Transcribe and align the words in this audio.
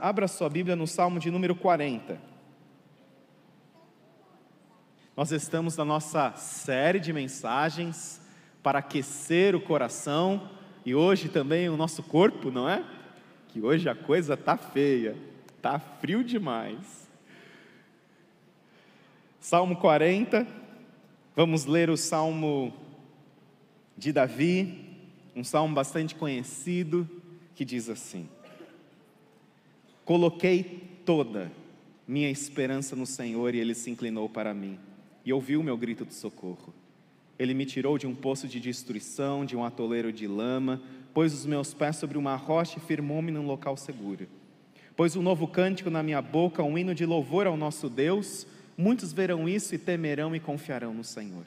abra 0.00 0.26
sua 0.26 0.48
Bíblia 0.48 0.74
no 0.74 0.86
Salmo 0.86 1.20
de 1.20 1.30
número 1.30 1.54
40. 1.54 2.18
Nós 5.14 5.30
estamos 5.30 5.76
na 5.76 5.84
nossa 5.84 6.32
série 6.36 6.98
de 6.98 7.12
mensagens 7.12 8.20
para 8.62 8.78
aquecer 8.78 9.54
o 9.54 9.60
coração 9.60 10.48
e 10.86 10.94
hoje 10.94 11.28
também 11.28 11.68
o 11.68 11.76
nosso 11.76 12.02
corpo, 12.02 12.50
não 12.50 12.66
é? 12.66 12.82
Que 13.48 13.60
hoje 13.60 13.88
a 13.90 13.94
coisa 13.94 14.36
tá 14.38 14.56
feia, 14.56 15.14
tá 15.60 15.78
frio 15.78 16.24
demais. 16.24 17.06
Salmo 19.38 19.76
40, 19.76 20.46
vamos 21.36 21.66
ler 21.66 21.90
o 21.90 21.96
Salmo 21.96 22.72
de 23.98 24.12
Davi, 24.12 24.98
um 25.36 25.44
salmo 25.44 25.74
bastante 25.74 26.14
conhecido, 26.14 27.08
que 27.54 27.64
diz 27.66 27.90
assim: 27.90 28.28
Coloquei 30.04 30.82
toda 31.04 31.50
minha 32.06 32.30
esperança 32.30 32.96
no 32.96 33.06
Senhor 33.06 33.54
e 33.54 33.58
Ele 33.58 33.74
se 33.74 33.90
inclinou 33.90 34.28
para 34.28 34.52
mim 34.52 34.78
e 35.24 35.32
ouviu 35.32 35.60
o 35.60 35.64
meu 35.64 35.76
grito 35.76 36.04
de 36.04 36.14
socorro. 36.14 36.74
Ele 37.38 37.54
me 37.54 37.64
tirou 37.64 37.96
de 37.96 38.06
um 38.06 38.14
poço 38.14 38.46
de 38.46 38.60
destruição, 38.60 39.46
de 39.46 39.56
um 39.56 39.64
atoleiro 39.64 40.12
de 40.12 40.26
lama, 40.26 40.82
pôs 41.14 41.32
os 41.32 41.46
meus 41.46 41.72
pés 41.72 41.96
sobre 41.96 42.18
uma 42.18 42.36
rocha 42.36 42.78
e 42.78 42.80
firmou-me 42.82 43.30
num 43.30 43.46
local 43.46 43.76
seguro. 43.76 44.28
Pôs 44.94 45.16
um 45.16 45.22
novo 45.22 45.48
cântico 45.48 45.88
na 45.88 46.02
minha 46.02 46.20
boca, 46.20 46.62
um 46.62 46.76
hino 46.76 46.94
de 46.94 47.06
louvor 47.06 47.46
ao 47.46 47.56
nosso 47.56 47.88
Deus. 47.88 48.46
Muitos 48.76 49.12
verão 49.12 49.48
isso 49.48 49.74
e 49.74 49.78
temerão 49.78 50.36
e 50.36 50.40
confiarão 50.40 50.92
no 50.92 51.02
Senhor. 51.02 51.46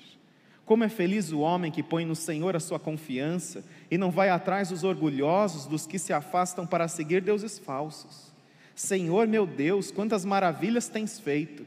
Como 0.65 0.83
é 0.83 0.89
feliz 0.89 1.31
o 1.31 1.41
homem 1.41 1.71
que 1.71 1.83
põe 1.83 2.05
no 2.05 2.15
Senhor 2.15 2.55
a 2.55 2.59
sua 2.59 2.79
confiança 2.79 3.63
e 3.91 3.97
não 3.97 4.09
vai 4.09 4.29
atrás 4.29 4.69
dos 4.69 4.83
orgulhosos, 4.83 5.67
dos 5.67 5.85
que 5.85 5.99
se 5.99 6.11
afastam 6.11 6.65
para 6.65 6.87
seguir 6.87 7.21
deuses 7.21 7.59
falsos. 7.59 8.32
Senhor 8.75 9.27
meu 9.27 9.45
Deus, 9.45 9.91
quantas 9.91 10.25
maravilhas 10.25 10.87
tens 10.87 11.19
feito! 11.19 11.65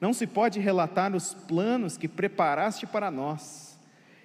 Não 0.00 0.12
se 0.12 0.26
pode 0.26 0.60
relatar 0.60 1.14
os 1.14 1.32
planos 1.32 1.96
que 1.96 2.06
preparaste 2.06 2.86
para 2.86 3.10
nós. 3.10 3.78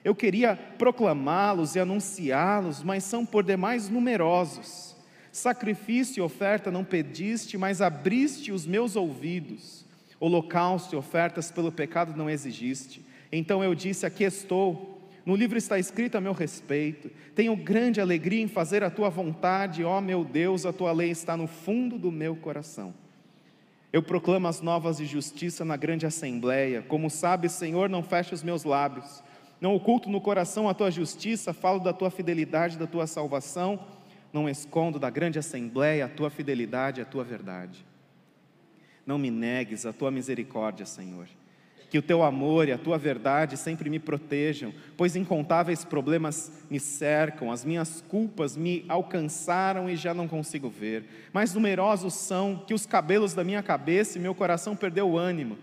Eu 0.04 0.16
queria 0.16 0.56
proclamá-los 0.78 1.76
e 1.76 1.80
anunciá-los, 1.80 2.84
mas 2.84 3.04
são 3.04 3.26
por 3.26 3.44
demais 3.44 3.90
numerosos. 3.90 4.96
Sacrifício 5.32 6.20
e 6.20 6.24
oferta 6.24 6.72
não 6.72 6.84
pediste, 6.84 7.58
mas 7.58 7.82
abriste 7.82 8.52
os 8.52 8.66
meus 8.66 8.96
ouvidos. 8.96 9.86
Holocausto 10.20 10.96
e 10.96 10.98
ofertas 10.98 11.52
pelo 11.52 11.72
pecado 11.72 12.18
não 12.18 12.30
exigiste. 12.30 13.06
Então 13.32 13.64
eu 13.64 13.76
disse: 13.76 14.06
Aqui 14.06 14.24
estou. 14.24 14.99
No 15.30 15.36
livro 15.36 15.60
está 15.60 15.78
escrito 15.78 16.16
a 16.16 16.22
meu 16.22 16.34
respeito. 16.34 17.12
Tenho 17.36 17.56
grande 17.56 18.02
alegria 18.02 18.42
em 18.42 18.48
fazer 18.48 18.84
a 18.84 18.90
tua 18.90 19.12
vontade, 19.12 19.84
ó 19.84 20.02
meu 20.02 20.26
Deus, 20.26 20.66
a 20.66 20.74
tua 20.74 20.92
lei 20.92 21.12
está 21.12 21.38
no 21.38 21.46
fundo 21.46 22.00
do 22.00 22.12
meu 22.12 22.36
coração. 22.36 22.96
Eu 23.94 24.02
proclamo 24.02 24.48
as 24.48 24.60
novas 24.60 24.98
de 24.98 25.06
justiça 25.06 25.64
na 25.64 25.78
grande 25.78 26.08
assembleia. 26.08 26.82
Como 26.82 27.12
sabes, 27.12 27.52
Senhor, 27.52 27.88
não 27.92 28.02
feche 28.02 28.34
os 28.34 28.42
meus 28.42 28.64
lábios. 28.64 29.22
Não 29.62 29.76
oculto 29.76 30.10
no 30.10 30.20
coração 30.20 30.68
a 30.68 30.74
tua 30.74 30.90
justiça, 30.90 31.54
falo 31.54 31.80
da 31.80 31.94
tua 31.94 32.10
fidelidade, 32.10 32.76
da 32.76 32.88
tua 32.88 33.06
salvação. 33.06 33.80
Não 34.34 34.50
escondo 34.50 34.98
da 34.98 35.12
grande 35.12 35.38
assembleia 35.38 36.06
a 36.06 36.10
tua 36.10 36.32
fidelidade, 36.32 37.02
a 37.02 37.06
tua 37.06 37.24
verdade. 37.24 37.86
Não 39.06 39.20
me 39.20 39.30
negues 39.30 39.86
a 39.86 39.94
tua 39.94 40.10
misericórdia, 40.10 40.88
Senhor 40.88 41.28
que 41.90 41.98
o 41.98 42.02
teu 42.02 42.22
amor 42.22 42.68
e 42.68 42.72
a 42.72 42.78
tua 42.78 42.98
verdade 42.98 43.58
sempre 43.58 43.90
me 43.90 43.98
protejam, 43.98 44.72
pois 44.96 45.16
incontáveis 45.16 45.84
problemas 45.84 46.52
me 46.70 46.80
cercam, 46.80 47.52
as 47.52 47.66
minhas 47.66 48.04
culpas 48.08 48.56
me 48.56 48.86
alcançaram 48.88 49.90
e 49.90 49.96
já 49.96 50.14
não 50.14 50.28
consigo 50.28 50.70
ver. 50.70 51.04
Mais 51.34 51.54
numerosos 51.54 52.14
são 52.14 52.64
que 52.68 52.74
os 52.74 52.86
cabelos 52.86 53.34
da 53.34 53.44
minha 53.44 53.64
cabeça 53.64 54.18
e 54.18 54.22
meu 54.22 54.36
coração 54.36 54.76
perdeu 54.76 55.10
o 55.10 55.18
ânimo. 55.18 55.58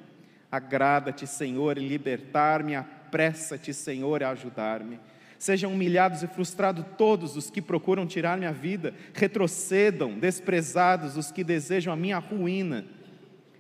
Agrada-te, 0.51 1.27
Senhor, 1.27 1.79
em 1.79 1.87
libertar-me, 1.87 2.75
apressa-te, 2.75 3.73
Senhor, 3.73 4.23
a 4.23 4.31
ajudar-me. 4.31 4.99
Sejam 5.39 5.73
humilhados 5.73 6.23
e 6.23 6.27
frustrados 6.27 6.85
todos 6.97 7.37
os 7.37 7.51
que 7.51 7.61
procuram 7.61 8.07
tirar 8.07 8.39
minha 8.39 8.53
vida, 8.53 8.95
retrocedam, 9.13 10.19
desprezados 10.19 11.17
os 11.17 11.31
que 11.31 11.45
desejam 11.45 11.93
a 11.93 11.97
minha 11.97 12.19
ruína 12.19 12.96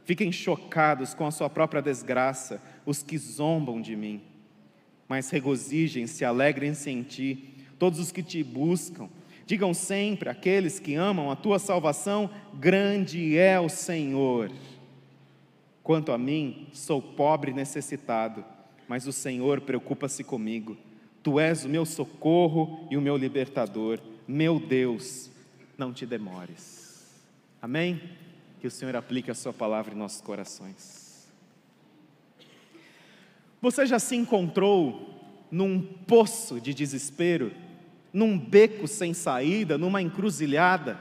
Fiquem 0.06 0.30
chocados 0.30 1.14
com 1.14 1.26
a 1.26 1.32
sua 1.32 1.50
própria 1.50 1.82
desgraça, 1.82 2.62
os 2.86 3.02
que 3.02 3.18
zombam 3.18 3.82
de 3.82 3.96
mim. 3.96 4.22
Mas 5.08 5.30
regozijem-se, 5.30 6.24
alegrem-se 6.24 6.88
em 6.88 7.02
ti, 7.02 7.56
todos 7.76 7.98
os 7.98 8.12
que 8.12 8.22
te 8.22 8.40
buscam. 8.44 9.08
Digam 9.44 9.74
sempre 9.74 10.28
aqueles 10.28 10.78
que 10.78 10.94
amam 10.94 11.28
a 11.28 11.34
tua 11.34 11.58
salvação: 11.58 12.30
grande 12.54 13.36
é 13.36 13.58
o 13.58 13.68
Senhor. 13.68 14.52
Quanto 15.82 16.12
a 16.12 16.18
mim, 16.18 16.68
sou 16.72 17.02
pobre 17.02 17.50
e 17.50 17.54
necessitado, 17.54 18.44
mas 18.86 19.08
o 19.08 19.12
Senhor 19.12 19.60
preocupa-se 19.62 20.22
comigo. 20.22 20.76
Tu 21.20 21.40
és 21.40 21.64
o 21.64 21.68
meu 21.68 21.84
socorro 21.84 22.86
e 22.92 22.96
o 22.96 23.00
meu 23.00 23.16
libertador. 23.16 23.98
Meu 24.28 24.60
Deus, 24.60 25.32
não 25.76 25.92
te 25.92 26.06
demores. 26.06 27.12
Amém? 27.60 28.00
Que 28.66 28.68
o 28.68 28.72
Senhor 28.72 28.96
aplique 28.96 29.30
a 29.30 29.34
Sua 29.34 29.52
palavra 29.52 29.94
em 29.94 29.96
nossos 29.96 30.20
corações. 30.20 31.28
Você 33.62 33.86
já 33.86 34.00
se 34.00 34.16
encontrou 34.16 35.08
num 35.52 35.80
poço 35.80 36.60
de 36.60 36.74
desespero, 36.74 37.52
num 38.12 38.36
beco 38.36 38.88
sem 38.88 39.14
saída, 39.14 39.78
numa 39.78 40.02
encruzilhada, 40.02 40.98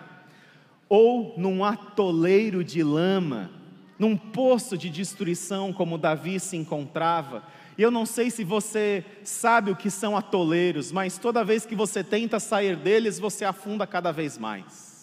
ou 0.88 1.34
num 1.40 1.66
atoleiro 1.66 2.64
de 2.64 2.84
lama, 2.84 3.50
num 3.98 4.16
poço 4.16 4.78
de 4.78 4.88
destruição 4.88 5.74
como 5.74 5.98
Davi 5.98 6.40
se 6.40 6.56
encontrava? 6.56 7.44
E 7.76 7.82
eu 7.82 7.90
não 7.90 8.06
sei 8.06 8.30
se 8.30 8.44
você 8.44 9.04
sabe 9.24 9.72
o 9.72 9.76
que 9.76 9.90
são 9.90 10.16
atoleiros, 10.16 10.92
mas 10.92 11.18
toda 11.18 11.44
vez 11.44 11.66
que 11.66 11.74
você 11.74 12.04
tenta 12.04 12.40
sair 12.40 12.76
deles, 12.76 13.18
você 13.18 13.44
afunda 13.44 13.88
cada 13.88 14.12
vez 14.12 14.38
mais. 14.38 14.95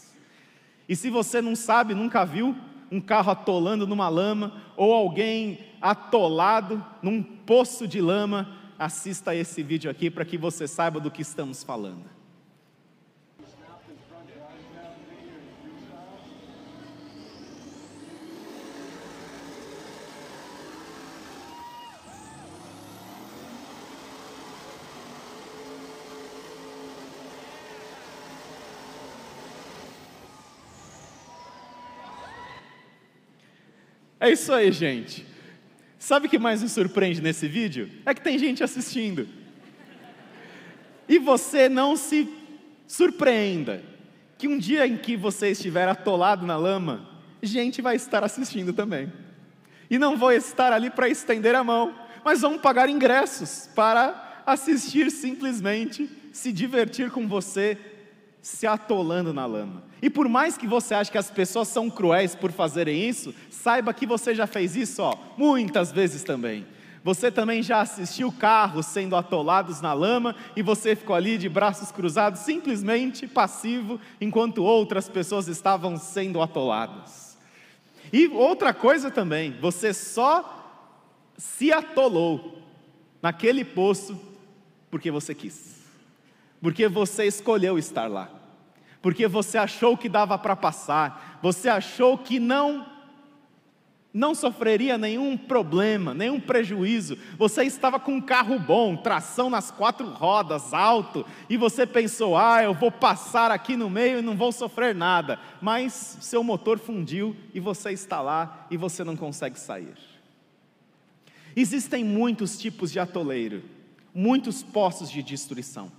E 0.89 0.97
se 0.97 1.11
você 1.11 1.41
não 1.41 1.55
sabe, 1.55 1.95
nunca 1.95 2.25
viu 2.25 2.57
um 2.91 3.01
carro 3.01 3.31
atolando 3.33 3.87
numa 3.87 4.09
lama 4.09 4.63
ou 4.77 4.93
alguém 4.93 5.59
atolado 5.81 6.85
num 7.03 7.23
poço 7.23 7.89
de 7.89 8.01
lama, 8.01 8.49
assista 8.79 9.35
esse 9.35 9.63
vídeo 9.63 9.91
aqui 9.91 10.11
para 10.11 10.25
que 10.25 10.37
você 10.37 10.69
saiba 10.69 11.01
do 11.01 11.11
que 11.11 11.23
estamos 11.23 11.63
falando. 11.63 12.22
É 34.23 34.31
isso 34.31 34.53
aí, 34.53 34.71
gente. 34.71 35.27
Sabe 35.99 36.29
o 36.29 36.31
que 36.31 36.39
mais 36.39 36.63
me 36.63 36.69
surpreende 36.69 37.21
nesse 37.21 37.49
vídeo? 37.49 37.91
É 38.07 38.15
que 38.15 38.21
tem 38.21 38.39
gente 38.39 38.63
assistindo. 38.63 39.27
E 41.09 41.19
você 41.19 41.69
não 41.69 41.97
se 41.97 42.29
surpreenda 42.87 43.83
que 44.39 44.47
um 44.47 44.57
dia 44.57 44.87
em 44.87 44.97
que 44.97 45.17
você 45.17 45.51
estiver 45.51 45.89
atolado 45.89 46.47
na 46.47 46.57
lama, 46.57 47.11
gente 47.43 47.83
vai 47.83 47.97
estar 47.97 48.23
assistindo 48.23 48.73
também. 48.73 49.13
E 49.91 49.99
não 49.99 50.17
vou 50.17 50.31
estar 50.31 50.73
ali 50.73 50.89
para 50.89 51.09
estender 51.09 51.57
a 51.57 51.65
mão, 51.65 51.93
mas 52.25 52.43
vão 52.43 52.57
pagar 52.57 52.89
ingressos 52.89 53.69
para 53.75 54.45
assistir 54.47 55.11
simplesmente, 55.11 56.09
se 56.33 56.53
divertir 56.53 57.11
com 57.11 57.27
você, 57.27 57.77
se 58.43 58.67
atolando 58.67 59.33
na 59.33 59.47
lama. 59.47 59.85
E 60.03 60.11
por 60.11 60.29
mais 60.29 60.59
que 60.59 60.67
você 60.67 60.95
ache 60.95 61.13
que 61.13 61.17
as 61.17 61.31
pessoas 61.31 61.69
são 61.69 61.89
cruéis 61.89 62.35
por 62.35 62.51
fazerem 62.51 63.09
isso, 63.09 63.33
saiba 63.49 63.95
que 63.95 64.05
você 64.05 64.35
já 64.35 64.49
fez 64.49 64.75
isso, 64.75 65.01
ó, 65.01 65.17
muitas 65.39 65.93
vezes 65.93 66.25
também. 66.25 66.67
Você 67.05 67.31
também 67.31 67.63
já 67.63 67.81
assistiu 67.81 68.31
carros 68.33 68.87
sendo 68.87 69.17
atolados 69.17 69.81
na 69.81 69.93
lama 69.93 70.37
e 70.57 70.63
você 70.63 70.95
ficou 70.95 71.15
ali 71.15 71.39
de 71.39 71.49
braços 71.49 71.91
cruzados, 71.91 72.41
simplesmente 72.41 73.27
passivo, 73.27 74.01
enquanto 74.21 74.63
outras 74.63 75.09
pessoas 75.09 75.47
estavam 75.49 75.97
sendo 75.97 76.43
atoladas. 76.43 77.37
E 78.13 78.27
outra 78.29 78.75
coisa 78.75 79.11
também, 79.11 79.57
você 79.61 79.95
só 79.95 80.59
se 81.37 81.73
atolou 81.73 82.59
naquele 83.21 83.65
poço 83.65 84.21
porque 84.91 85.11
você 85.11 85.35
quis, 85.35 85.82
porque 86.63 86.89
você 86.89 87.27
escolheu 87.27 87.77
estar 87.77 88.09
lá 88.09 88.31
porque 89.03 89.27
você 89.27 89.59
achou 89.59 89.97
que 89.97 90.09
dava 90.09 90.39
para 90.39 90.55
passar, 90.55 91.41
você 91.43 91.69
achou 91.69 92.17
que 92.17 92.39
não 92.39 92.91
não 94.15 94.35
sofreria 94.35 94.99
nenhum 94.99 95.39
problema, 95.39 96.13
nenhum 96.13 96.39
prejuízo. 96.39 97.17
Você 97.39 97.65
estava 97.65 97.99
com 97.99 98.17
um 98.17 98.21
carro 98.21 98.59
bom, 98.59 98.95
tração 98.95 99.49
nas 99.49 99.71
quatro 99.71 100.07
rodas, 100.07 100.75
alto, 100.75 101.25
e 101.49 101.57
você 101.57 101.87
pensou: 101.87 102.37
ah, 102.37 102.63
eu 102.63 102.75
vou 102.75 102.93
passar 102.93 103.51
aqui 103.51 103.75
no 103.75 103.89
meio 103.89 104.19
e 104.19 104.23
não 104.23 104.37
vou 104.37 104.53
sofrer 104.53 104.95
nada. 104.95 105.41
Mas 105.63 106.19
seu 106.21 106.45
motor 106.45 106.79
fundiu 106.79 107.35
e 107.55 107.59
você 107.59 107.91
está 107.93 108.21
lá 108.21 108.67
e 108.71 108.77
você 108.77 109.03
não 109.03 109.17
consegue 109.17 109.59
sair. 109.59 109.97
Existem 111.57 112.05
muitos 112.05 112.59
tipos 112.59 112.93
de 112.93 113.01
atoleiro, 113.01 113.63
muitos 114.15 114.63
poços 114.63 115.11
de 115.11 115.23
destruição. 115.23 115.91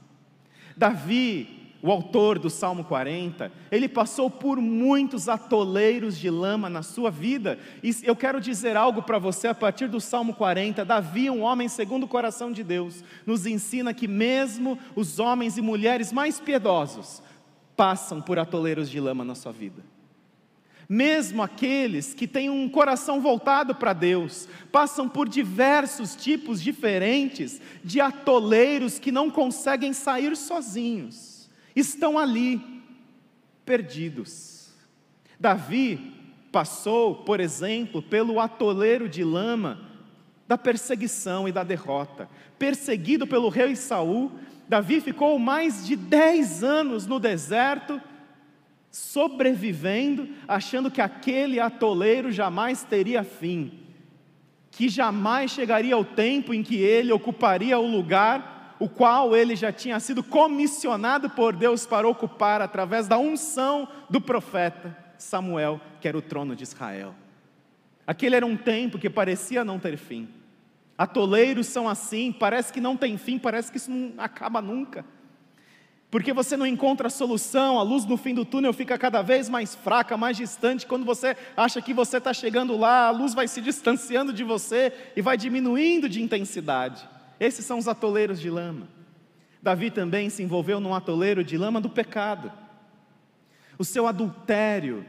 Davi 0.75 1.63
o 1.83 1.91
autor 1.91 2.39
do 2.39 2.49
Salmo 2.49 2.85
40, 2.85 3.51
ele 3.69 3.89
passou 3.89 4.29
por 4.29 4.57
muitos 4.61 5.27
atoleiros 5.27 6.17
de 6.17 6.29
lama 6.29 6.69
na 6.69 6.81
sua 6.81 7.11
vida, 7.11 7.59
e 7.83 7.93
eu 8.03 8.15
quero 8.15 8.39
dizer 8.39 8.77
algo 8.77 9.03
para 9.03 9.19
você 9.19 9.49
a 9.49 9.53
partir 9.53 9.89
do 9.89 9.99
Salmo 9.99 10.33
40. 10.33 10.85
Davi, 10.85 11.29
um 11.29 11.41
homem 11.41 11.67
segundo 11.67 12.03
o 12.03 12.07
coração 12.07 12.53
de 12.53 12.63
Deus, 12.63 13.03
nos 13.25 13.45
ensina 13.45 13.93
que 13.93 14.07
mesmo 14.07 14.79
os 14.95 15.19
homens 15.19 15.57
e 15.57 15.61
mulheres 15.61 16.13
mais 16.13 16.39
piedosos 16.39 17.21
passam 17.75 18.21
por 18.21 18.39
atoleiros 18.39 18.89
de 18.89 19.01
lama 19.01 19.25
na 19.25 19.35
sua 19.35 19.51
vida. 19.51 19.83
Mesmo 20.87 21.41
aqueles 21.41 22.13
que 22.13 22.27
têm 22.27 22.49
um 22.49 22.67
coração 22.67 23.21
voltado 23.21 23.75
para 23.75 23.93
Deus, 23.93 24.47
passam 24.71 25.07
por 25.07 25.29
diversos 25.29 26.15
tipos 26.15 26.61
diferentes 26.61 27.61
de 27.83 28.01
atoleiros 28.01 28.99
que 28.99 29.11
não 29.11 29.29
conseguem 29.29 29.93
sair 29.93 30.35
sozinhos 30.35 31.33
estão 31.75 32.17
ali, 32.17 32.61
perdidos. 33.65 34.69
Davi 35.39 36.13
passou, 36.51 37.15
por 37.15 37.39
exemplo, 37.39 38.01
pelo 38.01 38.39
atoleiro 38.39 39.09
de 39.09 39.23
lama 39.23 39.89
da 40.47 40.57
perseguição 40.57 41.47
e 41.47 41.51
da 41.51 41.63
derrota. 41.63 42.29
Perseguido 42.59 43.25
pelo 43.25 43.49
rei 43.49 43.75
Saul, 43.75 44.31
Davi 44.67 45.01
ficou 45.01 45.39
mais 45.39 45.85
de 45.85 45.95
dez 45.95 46.63
anos 46.63 47.07
no 47.07 47.19
deserto, 47.19 47.99
sobrevivendo, 48.93 50.29
achando 50.47 50.91
que 50.91 51.01
aquele 51.01 51.59
atoleiro 51.59 52.31
jamais 52.31 52.83
teria 52.83 53.23
fim, 53.23 53.79
que 54.69 54.87
jamais 54.87 55.49
chegaria 55.49 55.97
o 55.97 56.05
tempo 56.05 56.53
em 56.53 56.61
que 56.61 56.75
ele 56.75 57.11
ocuparia 57.11 57.79
o 57.79 57.87
lugar 57.87 58.53
o 58.79 58.89
qual 58.89 59.33
ele 59.33 59.55
já 59.55 59.71
tinha 59.71 59.97
sido 59.99 60.21
comissionado 60.21 61.29
por 61.29 61.55
Deus 61.55 61.85
para 61.85 62.05
ocupar 62.05 62.61
através 62.61 63.07
da 63.07 63.17
unção 63.17 63.87
do 64.09 64.19
profeta 64.19 64.97
Samuel, 65.17 65.79
que 66.01 66.07
era 66.07 66.17
o 66.17 66.21
trono 66.21 66.53
de 66.53 66.63
Israel. 66.63 67.15
Aquele 68.05 68.35
era 68.35 68.45
um 68.45 68.57
tempo 68.57 68.99
que 68.99 69.09
parecia 69.09 69.63
não 69.63 69.79
ter 69.79 69.95
fim. 69.95 70.27
Atoleiros 70.97 71.67
são 71.67 71.87
assim, 71.87 72.31
parece 72.31 72.73
que 72.73 72.81
não 72.81 72.97
tem 72.97 73.17
fim, 73.17 73.39
parece 73.39 73.71
que 73.71 73.77
isso 73.77 73.89
não 73.89 74.21
acaba 74.21 74.61
nunca. 74.61 75.05
Porque 76.13 76.31
você 76.31 76.55
não 76.55 76.67
encontra 76.67 77.09
solução, 77.09 77.79
a 77.79 77.81
luz 77.81 78.05
no 78.05 78.17
fim 78.17 78.35
do 78.35 78.45
túnel 78.45 78.71
fica 78.71 78.99
cada 78.99 79.23
vez 79.23 79.49
mais 79.49 79.73
fraca, 79.73 80.15
mais 80.15 80.37
distante. 80.37 80.85
Quando 80.85 81.03
você 81.03 81.35
acha 81.57 81.81
que 81.81 81.91
você 81.91 82.17
está 82.17 82.31
chegando 82.31 82.77
lá, 82.77 83.07
a 83.07 83.09
luz 83.09 83.33
vai 83.33 83.47
se 83.47 83.59
distanciando 83.59 84.31
de 84.31 84.43
você 84.43 84.93
e 85.15 85.23
vai 85.23 85.35
diminuindo 85.35 86.07
de 86.07 86.21
intensidade. 86.21 87.09
Esses 87.39 87.65
são 87.65 87.79
os 87.79 87.87
atoleiros 87.87 88.39
de 88.39 88.47
lama. 88.47 88.87
Davi 89.59 89.89
também 89.89 90.29
se 90.29 90.43
envolveu 90.43 90.79
num 90.79 90.93
atoleiro 90.93 91.43
de 91.43 91.57
lama 91.57 91.81
do 91.81 91.89
pecado. 91.89 92.51
O 93.79 93.83
seu 93.83 94.05
adultério 94.05 95.03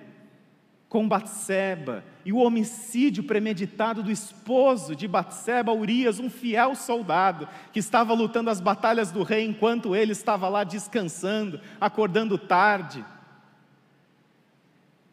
com 0.94 1.08
Batseba 1.08 2.04
e 2.24 2.32
o 2.32 2.36
homicídio 2.36 3.24
premeditado 3.24 4.00
do 4.00 4.12
esposo 4.12 4.94
de 4.94 5.08
Batseba, 5.08 5.72
Urias, 5.72 6.20
um 6.20 6.30
fiel 6.30 6.76
soldado 6.76 7.48
que 7.72 7.80
estava 7.80 8.14
lutando 8.14 8.48
as 8.48 8.60
batalhas 8.60 9.10
do 9.10 9.24
rei 9.24 9.44
enquanto 9.44 9.96
ele 9.96 10.12
estava 10.12 10.48
lá 10.48 10.62
descansando, 10.62 11.60
acordando 11.80 12.38
tarde. 12.38 13.04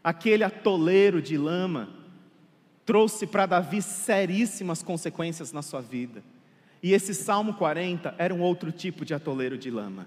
Aquele 0.04 0.44
atoleiro 0.44 1.19
de 1.19 1.36
lama 1.36 1.89
trouxe 2.86 3.25
para 3.25 3.48
Davi 3.48 3.81
seríssimas 3.81 4.84
consequências 4.84 5.51
na 5.51 5.63
sua 5.63 5.81
vida. 5.81 6.24
E 6.84 6.94
esse 6.94 7.16
Salmo 7.16 7.56
40 7.56 8.13
era 8.19 8.31
um 8.31 8.42
outro 8.42 8.72
tipo 8.72 9.04
de 9.04 9.16
atoleiro 9.16 9.57
de 9.57 9.72
lama. 9.72 10.06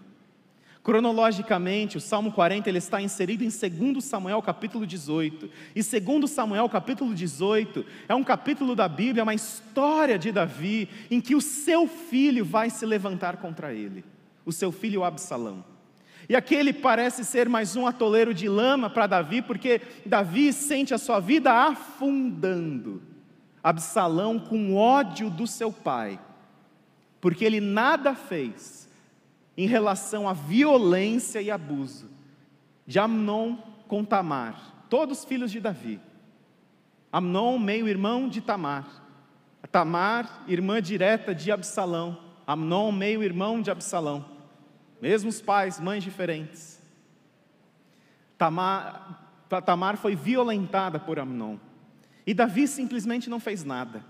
Cronologicamente, 0.84 1.96
o 1.96 2.00
Salmo 2.00 2.30
40 2.30 2.68
ele 2.68 2.76
está 2.76 3.00
inserido 3.00 3.42
em 3.42 3.48
2 3.48 4.04
Samuel 4.04 4.42
capítulo 4.42 4.86
18. 4.86 5.48
E 5.74 5.82
2 5.82 6.30
Samuel 6.30 6.68
capítulo 6.68 7.14
18 7.14 7.86
é 8.06 8.14
um 8.14 8.22
capítulo 8.22 8.76
da 8.76 8.86
Bíblia, 8.86 9.22
uma 9.22 9.32
história 9.32 10.18
de 10.18 10.30
Davi, 10.30 10.86
em 11.10 11.22
que 11.22 11.34
o 11.34 11.40
seu 11.40 11.88
filho 11.88 12.44
vai 12.44 12.68
se 12.68 12.84
levantar 12.84 13.38
contra 13.38 13.72
ele, 13.72 14.04
o 14.44 14.52
seu 14.52 14.70
filho 14.70 15.04
Absalão. 15.04 15.64
E 16.28 16.36
aquele 16.36 16.70
parece 16.70 17.24
ser 17.24 17.48
mais 17.48 17.76
um 17.76 17.86
atoleiro 17.86 18.34
de 18.34 18.46
lama 18.46 18.90
para 18.90 19.06
Davi, 19.06 19.40
porque 19.40 19.80
Davi 20.04 20.52
sente 20.52 20.92
a 20.92 20.98
sua 20.98 21.18
vida 21.18 21.50
afundando. 21.50 23.00
Absalão, 23.62 24.38
com 24.38 24.76
ódio 24.76 25.30
do 25.30 25.46
seu 25.46 25.72
pai, 25.72 26.20
porque 27.22 27.42
ele 27.42 27.58
nada 27.58 28.14
fez 28.14 28.83
em 29.56 29.66
relação 29.66 30.28
à 30.28 30.32
violência 30.32 31.40
e 31.40 31.50
abuso 31.50 32.10
de 32.86 32.98
Amnon 32.98 33.56
com 33.86 34.04
Tamar, 34.04 34.86
todos 34.88 35.24
filhos 35.24 35.50
de 35.50 35.60
Davi. 35.60 36.00
Amnon, 37.12 37.58
meio-irmão 37.58 38.28
de 38.28 38.40
Tamar. 38.40 38.86
Tamar, 39.70 40.44
irmã 40.48 40.82
direta 40.82 41.34
de 41.34 41.50
Absalão. 41.52 42.18
Amnon, 42.46 42.90
meio-irmão 42.90 43.62
de 43.62 43.70
Absalão. 43.70 44.24
Mesmos 45.00 45.40
pais, 45.40 45.78
mães 45.78 46.02
diferentes. 46.02 46.82
Tamar, 48.36 49.28
Tamar 49.64 49.96
foi 49.96 50.16
violentada 50.16 50.98
por 50.98 51.18
Amnon. 51.18 51.56
E 52.26 52.34
Davi 52.34 52.66
simplesmente 52.66 53.30
não 53.30 53.38
fez 53.38 53.64
nada. 53.64 54.04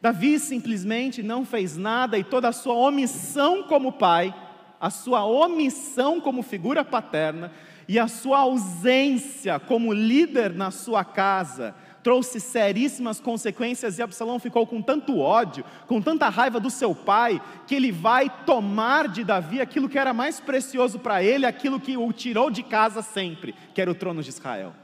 Davi 0.00 0.38
simplesmente 0.38 1.22
não 1.22 1.44
fez 1.44 1.76
nada 1.76 2.18
e 2.18 2.24
toda 2.24 2.48
a 2.48 2.52
sua 2.52 2.74
omissão 2.74 3.62
como 3.62 3.92
pai, 3.92 4.34
a 4.84 4.90
sua 4.90 5.24
omissão 5.24 6.20
como 6.20 6.42
figura 6.42 6.84
paterna 6.84 7.50
e 7.88 7.98
a 7.98 8.06
sua 8.06 8.40
ausência 8.40 9.58
como 9.58 9.94
líder 9.94 10.52
na 10.52 10.70
sua 10.70 11.02
casa 11.02 11.74
trouxe 12.02 12.38
seríssimas 12.38 13.18
consequências 13.18 13.98
e 13.98 14.02
Absalão 14.02 14.38
ficou 14.38 14.66
com 14.66 14.82
tanto 14.82 15.18
ódio, 15.18 15.64
com 15.86 16.02
tanta 16.02 16.28
raiva 16.28 16.60
do 16.60 16.68
seu 16.68 16.94
pai, 16.94 17.40
que 17.66 17.74
ele 17.74 17.90
vai 17.90 18.28
tomar 18.44 19.08
de 19.08 19.24
Davi 19.24 19.58
aquilo 19.58 19.88
que 19.88 19.98
era 19.98 20.12
mais 20.12 20.38
precioso 20.38 20.98
para 20.98 21.22
ele, 21.22 21.46
aquilo 21.46 21.80
que 21.80 21.96
o 21.96 22.12
tirou 22.12 22.50
de 22.50 22.62
casa 22.62 23.00
sempre, 23.00 23.54
que 23.72 23.80
era 23.80 23.90
o 23.90 23.94
trono 23.94 24.22
de 24.22 24.28
Israel. 24.28 24.74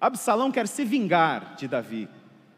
Absalão 0.00 0.50
quer 0.50 0.66
se 0.66 0.86
vingar 0.86 1.54
de 1.54 1.68
Davi, 1.68 2.08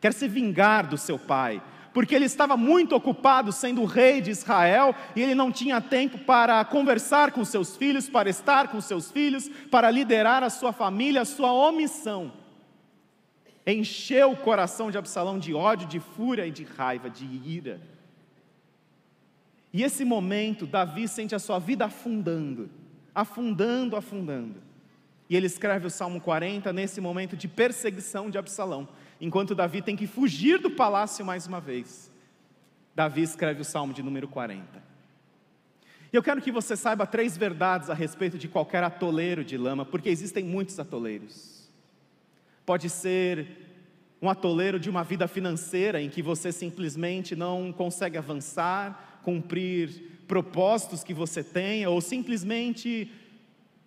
quer 0.00 0.12
se 0.12 0.28
vingar 0.28 0.86
do 0.86 0.96
seu 0.96 1.18
pai, 1.18 1.60
porque 1.96 2.14
ele 2.14 2.26
estava 2.26 2.58
muito 2.58 2.94
ocupado 2.94 3.50
sendo 3.50 3.82
rei 3.86 4.20
de 4.20 4.30
Israel 4.30 4.94
e 5.16 5.22
ele 5.22 5.34
não 5.34 5.50
tinha 5.50 5.80
tempo 5.80 6.18
para 6.18 6.62
conversar 6.62 7.32
com 7.32 7.42
seus 7.42 7.74
filhos, 7.74 8.06
para 8.06 8.28
estar 8.28 8.68
com 8.68 8.82
seus 8.82 9.10
filhos, 9.10 9.48
para 9.70 9.90
liderar 9.90 10.42
a 10.42 10.50
sua 10.50 10.74
família, 10.74 11.22
a 11.22 11.24
sua 11.24 11.50
omissão. 11.50 12.34
Encheu 13.66 14.32
o 14.32 14.36
coração 14.36 14.90
de 14.90 14.98
Absalão 14.98 15.38
de 15.38 15.54
ódio, 15.54 15.88
de 15.88 15.98
fúria 15.98 16.46
e 16.46 16.50
de 16.50 16.64
raiva, 16.64 17.08
de 17.08 17.24
ira. 17.24 17.80
E 19.72 19.82
esse 19.82 20.04
momento, 20.04 20.66
Davi 20.66 21.08
sente 21.08 21.34
a 21.34 21.38
sua 21.38 21.58
vida 21.58 21.86
afundando, 21.86 22.68
afundando, 23.14 23.96
afundando. 23.96 24.60
E 25.30 25.34
ele 25.34 25.46
escreve 25.46 25.86
o 25.86 25.90
Salmo 25.90 26.20
40 26.20 26.74
nesse 26.74 27.00
momento 27.00 27.34
de 27.38 27.48
perseguição 27.48 28.28
de 28.28 28.36
Absalão 28.36 28.86
enquanto 29.20 29.54
Davi 29.54 29.82
tem 29.82 29.96
que 29.96 30.06
fugir 30.06 30.58
do 30.58 30.70
palácio 30.70 31.24
mais 31.24 31.46
uma 31.46 31.60
vez. 31.60 32.10
Davi 32.94 33.22
escreve 33.22 33.60
o 33.60 33.64
salmo 33.64 33.92
de 33.92 34.02
número 34.02 34.28
40. 34.28 34.82
E 36.12 36.16
eu 36.16 36.22
quero 36.22 36.40
que 36.40 36.52
você 36.52 36.76
saiba 36.76 37.06
três 37.06 37.36
verdades 37.36 37.90
a 37.90 37.94
respeito 37.94 38.38
de 38.38 38.48
qualquer 38.48 38.82
atoleiro 38.82 39.44
de 39.44 39.56
lama, 39.56 39.84
porque 39.84 40.08
existem 40.08 40.44
muitos 40.44 40.78
atoleiros. 40.78 41.68
Pode 42.64 42.88
ser 42.88 43.46
um 44.20 44.30
atoleiro 44.30 44.80
de 44.80 44.88
uma 44.88 45.04
vida 45.04 45.28
financeira 45.28 46.00
em 46.00 46.08
que 46.08 46.22
você 46.22 46.50
simplesmente 46.50 47.36
não 47.36 47.72
consegue 47.72 48.16
avançar, 48.16 49.20
cumprir 49.22 50.22
propósitos 50.26 51.04
que 51.04 51.12
você 51.12 51.44
tenha, 51.44 51.90
ou 51.90 52.00
simplesmente 52.00 53.10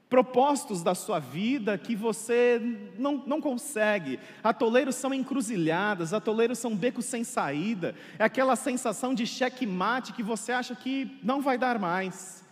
propósitos 0.10 0.82
da 0.82 0.96
sua 0.96 1.20
vida 1.20 1.78
que 1.78 1.96
você 1.96 2.60
não, 2.98 3.24
não 3.28 3.39
consegue. 3.39 4.20
Atoleiros 4.44 4.96
são 4.96 5.13
encruzilhadas, 5.13 6.13
atoleiros 6.13 6.58
são 6.58 6.75
becos 6.75 7.06
sem 7.06 7.24
saída, 7.24 7.96
é 8.18 8.24
aquela 8.24 8.56
sensação 8.56 9.13
de 9.13 9.28
checkmate 9.28 10.13
que 10.13 10.24
você 10.24 10.51
acha 10.51 10.75
que 10.75 11.20
não 11.22 11.42
vai 11.42 11.58
dar 11.58 11.78
mais. 11.78 12.44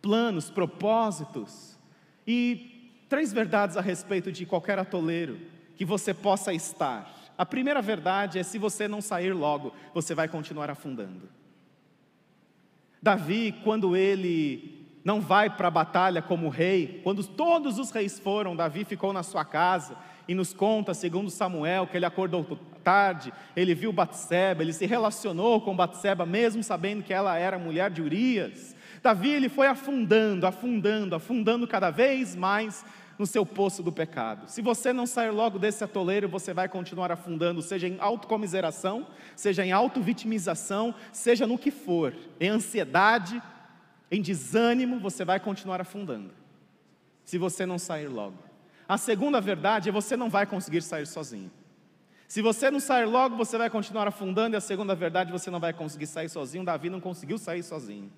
Planos, 0.00 0.50
propósitos, 0.50 1.78
e 2.26 2.90
três 3.08 3.32
verdades 3.32 3.76
a 3.76 3.80
respeito 3.80 4.32
de 4.32 4.46
qualquer 4.46 4.78
atoleiro 4.78 5.38
que 5.76 5.84
você 5.84 6.14
possa 6.14 6.52
estar. 6.54 7.14
A 7.36 7.44
primeira 7.44 7.82
verdade 7.82 8.38
é: 8.38 8.42
se 8.42 8.58
você 8.58 8.88
não 8.88 9.02
sair 9.02 9.32
logo, 9.32 9.74
você 9.92 10.14
vai 10.14 10.26
continuar 10.26 10.70
afundando. 10.70 11.28
Davi, 13.02 13.52
quando 13.64 13.96
ele 13.96 14.81
não 15.04 15.20
vai 15.20 15.50
para 15.50 15.68
a 15.68 15.70
batalha 15.70 16.22
como 16.22 16.48
rei, 16.48 17.00
quando 17.02 17.26
todos 17.26 17.78
os 17.78 17.90
reis 17.90 18.18
foram, 18.18 18.54
Davi 18.54 18.84
ficou 18.84 19.12
na 19.12 19.22
sua 19.22 19.44
casa 19.44 19.96
e 20.28 20.34
nos 20.34 20.52
conta, 20.54 20.94
segundo 20.94 21.30
Samuel, 21.30 21.86
que 21.86 21.96
ele 21.96 22.06
acordou 22.06 22.44
tarde, 22.82 23.32
ele 23.56 23.74
viu 23.74 23.92
Batseba, 23.92 24.62
ele 24.62 24.72
se 24.72 24.86
relacionou 24.86 25.60
com 25.60 25.74
Batseba, 25.74 26.26
mesmo 26.26 26.62
sabendo 26.62 27.02
que 27.02 27.12
ela 27.12 27.36
era 27.36 27.58
mulher 27.58 27.90
de 27.90 28.02
Urias. 28.02 28.76
Davi 29.02 29.30
ele 29.30 29.48
foi 29.48 29.66
afundando, 29.66 30.46
afundando, 30.46 31.14
afundando 31.14 31.66
cada 31.66 31.90
vez 31.90 32.36
mais 32.36 32.84
no 33.18 33.26
seu 33.26 33.44
poço 33.44 33.82
do 33.82 33.92
pecado. 33.92 34.48
Se 34.48 34.62
você 34.62 34.92
não 34.92 35.06
sair 35.06 35.30
logo 35.30 35.58
desse 35.58 35.84
atoleiro, 35.84 36.28
você 36.28 36.52
vai 36.52 36.68
continuar 36.68 37.12
afundando, 37.12 37.62
seja 37.62 37.86
em 37.86 37.96
autocomiseração, 38.00 39.06
seja 39.36 39.64
em 39.64 39.72
autovitimização, 39.72 40.94
seja 41.12 41.46
no 41.46 41.58
que 41.58 41.70
for, 41.70 42.14
em 42.40 42.48
ansiedade, 42.48 43.40
em 44.12 44.20
desânimo, 44.20 45.00
você 45.00 45.24
vai 45.24 45.40
continuar 45.40 45.80
afundando. 45.80 46.30
Se 47.24 47.38
você 47.38 47.64
não 47.64 47.78
sair 47.78 48.08
logo. 48.08 48.36
A 48.86 48.98
segunda 48.98 49.40
verdade 49.40 49.88
é 49.88 49.92
você 49.92 50.18
não 50.18 50.28
vai 50.28 50.44
conseguir 50.44 50.82
sair 50.82 51.06
sozinho. 51.06 51.50
Se 52.28 52.42
você 52.42 52.70
não 52.70 52.78
sair 52.78 53.06
logo, 53.06 53.36
você 53.36 53.56
vai 53.56 53.70
continuar 53.70 54.06
afundando, 54.06 54.54
e 54.54 54.58
a 54.58 54.60
segunda 54.60 54.94
verdade, 54.94 55.32
você 55.32 55.50
não 55.50 55.60
vai 55.60 55.72
conseguir 55.72 56.06
sair 56.06 56.28
sozinho. 56.28 56.64
Davi 56.64 56.90
não 56.90 57.00
conseguiu 57.00 57.38
sair 57.38 57.62
sozinho, 57.62 58.10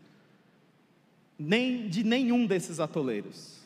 nem 1.39 1.89
de 1.89 2.03
nenhum 2.03 2.45
desses 2.45 2.81
atoleiros. 2.81 3.61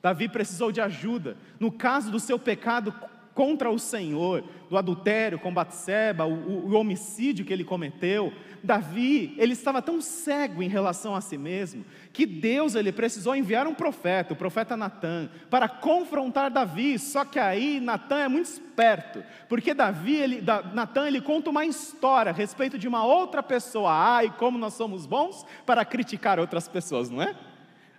Davi 0.00 0.28
precisou 0.28 0.70
de 0.70 0.80
ajuda. 0.80 1.36
No 1.58 1.72
caso 1.72 2.10
do 2.10 2.20
seu 2.20 2.38
pecado 2.38 2.92
contra 3.34 3.68
o 3.70 3.78
Senhor, 3.78 4.44
do 4.70 4.78
adultério 4.78 5.38
com 5.38 5.52
Batseba, 5.52 6.24
o, 6.24 6.68
o, 6.68 6.74
homicídio 6.74 7.44
que 7.44 7.52
ele 7.52 7.64
cometeu, 7.64 8.32
Davi, 8.62 9.34
ele 9.36 9.52
estava 9.52 9.82
tão 9.82 10.00
cego 10.00 10.62
em 10.62 10.68
relação 10.68 11.14
a 11.14 11.20
si 11.20 11.36
mesmo, 11.36 11.84
que 12.12 12.24
Deus 12.24 12.74
ele 12.74 12.92
precisou 12.92 13.34
enviar 13.34 13.66
um 13.66 13.74
profeta, 13.74 14.32
o 14.32 14.36
profeta 14.36 14.76
Natan, 14.76 15.28
para 15.50 15.68
confrontar 15.68 16.50
Davi, 16.50 16.98
só 16.98 17.24
que 17.24 17.38
aí 17.38 17.80
Natan 17.80 18.20
é 18.20 18.28
muito 18.28 18.46
esperto, 18.46 19.22
porque 19.48 19.74
Davi, 19.74 20.14
ele, 20.14 20.40
da, 20.40 20.62
Natan, 20.62 21.08
ele 21.08 21.20
conta 21.20 21.50
uma 21.50 21.66
história 21.66 22.30
a 22.30 22.34
respeito 22.34 22.78
de 22.78 22.86
uma 22.86 23.04
outra 23.04 23.42
pessoa, 23.42 24.24
e 24.24 24.30
como 24.30 24.56
nós 24.56 24.74
somos 24.74 25.06
bons 25.06 25.44
para 25.66 25.84
criticar 25.84 26.38
outras 26.38 26.68
pessoas, 26.68 27.10
não 27.10 27.20
é? 27.20 27.34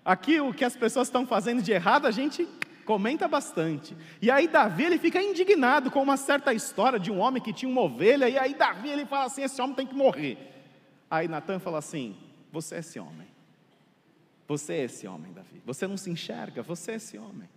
Aqui 0.04 0.40
o 0.40 0.54
que 0.54 0.64
as 0.64 0.76
pessoas 0.76 1.08
estão 1.08 1.26
fazendo 1.26 1.62
de 1.62 1.72
errado, 1.72 2.06
a 2.06 2.12
gente 2.12 2.48
comenta 2.86 3.28
bastante. 3.28 3.98
E 4.22 4.32
aí 4.32 4.48
Davi 4.48 4.84
ele 4.84 4.98
fica 4.98 5.22
indignado 5.22 5.92
com 5.92 6.02
uma 6.02 6.16
certa 6.16 6.54
história 6.54 7.00
de 7.00 7.12
um 7.12 7.20
homem 7.20 7.42
que 7.42 7.52
tinha 7.52 7.70
uma 7.70 7.82
ovelha, 7.82 8.30
e 8.30 8.38
aí 8.38 8.54
Davi 8.54 8.90
ele 8.90 9.06
fala 9.06 9.26
assim: 9.26 9.44
esse 9.44 9.62
homem 9.62 9.76
tem 9.76 9.88
que 9.88 9.96
morrer. 9.96 10.38
Aí 11.10 11.28
Natan 11.28 11.60
fala 11.60 11.80
assim: 11.80 12.16
você 12.52 12.76
é 12.76 12.80
esse 12.80 13.00
homem. 13.00 13.28
Você 14.48 14.74
é 14.74 14.84
esse 14.84 15.08
homem, 15.08 15.34
Davi. 15.34 15.62
Você 15.66 15.88
não 15.88 15.98
se 15.98 16.10
enxerga, 16.10 16.62
você 16.62 16.92
é 16.92 16.96
esse 16.96 17.18
homem. 17.18 17.50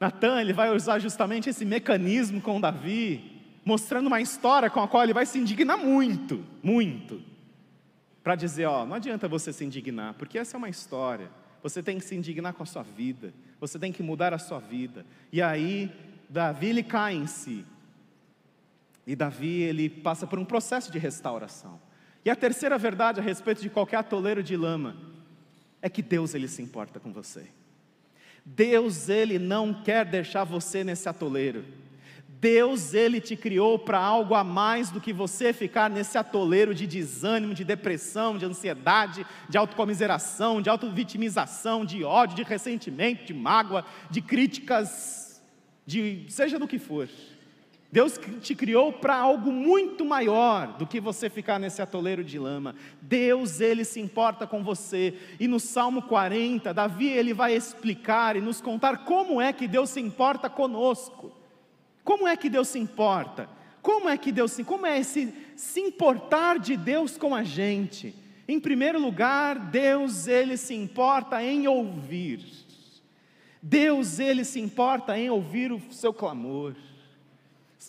Natan 0.00 0.40
ele 0.40 0.52
vai 0.52 0.74
usar 0.74 0.98
justamente 0.98 1.50
esse 1.50 1.64
mecanismo 1.64 2.40
com 2.40 2.60
Davi, 2.60 3.42
mostrando 3.64 4.06
uma 4.06 4.20
história 4.20 4.70
com 4.70 4.80
a 4.80 4.88
qual 4.88 5.02
ele 5.02 5.12
vai 5.12 5.26
se 5.26 5.38
indignar 5.38 5.76
muito, 5.76 6.44
muito. 6.62 7.20
Para 8.22 8.36
dizer, 8.36 8.66
ó, 8.66 8.86
não 8.86 8.94
adianta 8.94 9.26
você 9.26 9.52
se 9.52 9.64
indignar, 9.64 10.14
porque 10.14 10.38
essa 10.38 10.56
é 10.56 10.58
uma 10.58 10.68
história. 10.68 11.30
Você 11.62 11.82
tem 11.82 11.98
que 11.98 12.04
se 12.04 12.14
indignar 12.14 12.52
com 12.54 12.62
a 12.62 12.66
sua 12.66 12.82
vida. 12.82 13.32
Você 13.60 13.78
tem 13.78 13.92
que 13.92 14.02
mudar 14.02 14.32
a 14.32 14.38
sua 14.38 14.58
vida. 14.58 15.04
E 15.32 15.42
aí, 15.42 15.90
Davi 16.28 16.68
ele 16.68 16.82
cai 16.82 17.14
em 17.14 17.26
si. 17.26 17.64
E 19.06 19.16
Davi 19.16 19.62
ele 19.62 19.88
passa 19.88 20.26
por 20.26 20.38
um 20.38 20.44
processo 20.44 20.92
de 20.92 20.98
restauração. 20.98 21.80
E 22.24 22.30
a 22.30 22.36
terceira 22.36 22.76
verdade 22.76 23.20
a 23.20 23.22
respeito 23.22 23.62
de 23.62 23.70
qualquer 23.70 23.96
atoleiro 23.96 24.42
de 24.42 24.56
lama 24.56 24.96
é 25.80 25.88
que 25.88 26.02
Deus 26.02 26.34
ele 26.34 26.48
se 26.48 26.60
importa 26.60 27.00
com 27.00 27.12
você. 27.12 27.46
Deus 28.44 29.08
ele 29.08 29.38
não 29.38 29.74
quer 29.74 30.04
deixar 30.04 30.44
você 30.44 30.84
nesse 30.84 31.08
atoleiro. 31.08 31.64
Deus, 32.40 32.94
Ele 32.94 33.20
te 33.20 33.34
criou 33.34 33.78
para 33.78 33.98
algo 33.98 34.34
a 34.34 34.44
mais 34.44 34.90
do 34.90 35.00
que 35.00 35.12
você 35.12 35.52
ficar 35.52 35.90
nesse 35.90 36.16
atoleiro 36.16 36.72
de 36.72 36.86
desânimo, 36.86 37.52
de 37.52 37.64
depressão, 37.64 38.38
de 38.38 38.44
ansiedade, 38.44 39.26
de 39.48 39.58
autocomiseração, 39.58 40.62
de 40.62 40.70
autovitimização, 40.70 41.84
de 41.84 42.04
ódio, 42.04 42.36
de 42.36 42.44
ressentimento, 42.44 43.24
de 43.24 43.34
mágoa, 43.34 43.84
de 44.08 44.20
críticas, 44.20 45.42
de 45.84 46.26
seja 46.28 46.60
do 46.60 46.68
que 46.68 46.78
for. 46.78 47.08
Deus 47.90 48.20
te 48.42 48.54
criou 48.54 48.92
para 48.92 49.16
algo 49.16 49.50
muito 49.50 50.04
maior 50.04 50.76
do 50.76 50.86
que 50.86 51.00
você 51.00 51.30
ficar 51.30 51.58
nesse 51.58 51.80
atoleiro 51.80 52.22
de 52.22 52.38
lama. 52.38 52.74
Deus, 53.00 53.60
Ele 53.60 53.84
se 53.84 53.98
importa 53.98 54.46
com 54.46 54.62
você. 54.62 55.14
E 55.40 55.48
no 55.48 55.58
Salmo 55.58 56.02
40, 56.02 56.72
Davi, 56.74 57.08
ele 57.08 57.32
vai 57.32 57.54
explicar 57.54 58.36
e 58.36 58.42
nos 58.42 58.60
contar 58.60 58.98
como 58.98 59.40
é 59.40 59.54
que 59.54 59.66
Deus 59.66 59.88
se 59.88 60.00
importa 60.00 60.50
conosco. 60.50 61.32
Como 62.08 62.26
é 62.26 62.34
que 62.38 62.48
Deus 62.48 62.68
se 62.68 62.78
importa? 62.78 63.50
Como 63.82 64.08
é 64.08 64.16
que 64.16 64.32
Deus 64.32 64.52
se, 64.52 64.64
como 64.64 64.86
é 64.86 64.98
esse 64.98 65.30
se 65.54 65.78
importar 65.78 66.58
de 66.58 66.74
Deus 66.74 67.18
com 67.18 67.34
a 67.34 67.44
gente? 67.44 68.14
Em 68.48 68.58
primeiro 68.58 68.98
lugar, 68.98 69.58
Deus 69.58 70.26
ele 70.26 70.56
se 70.56 70.72
importa 70.72 71.42
em 71.42 71.68
ouvir. 71.68 72.40
Deus 73.62 74.18
ele 74.18 74.42
se 74.42 74.58
importa 74.58 75.18
em 75.18 75.28
ouvir 75.28 75.70
o 75.70 75.82
seu 75.90 76.14
clamor. 76.14 76.74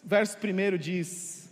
Verso 0.03 0.38
primeiro 0.38 0.77
diz: 0.77 1.49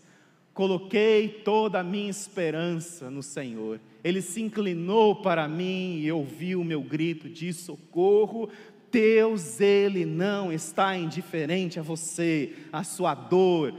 Coloquei 0.53 1.29
toda 1.45 1.79
a 1.79 1.85
minha 1.85 2.09
esperança 2.09 3.09
no 3.09 3.23
Senhor. 3.23 3.79
Ele 4.03 4.21
se 4.21 4.41
inclinou 4.41 5.15
para 5.21 5.47
mim 5.47 5.99
e 5.99 6.11
ouviu 6.11 6.59
o 6.59 6.65
meu 6.65 6.81
grito 6.81 7.29
de 7.29 7.53
socorro. 7.53 8.49
Deus, 8.91 9.59
Ele 9.59 10.05
não 10.05 10.51
está 10.51 10.95
indiferente 10.95 11.79
a 11.79 11.83
você, 11.83 12.55
à 12.71 12.83
sua 12.83 13.13
dor, 13.13 13.73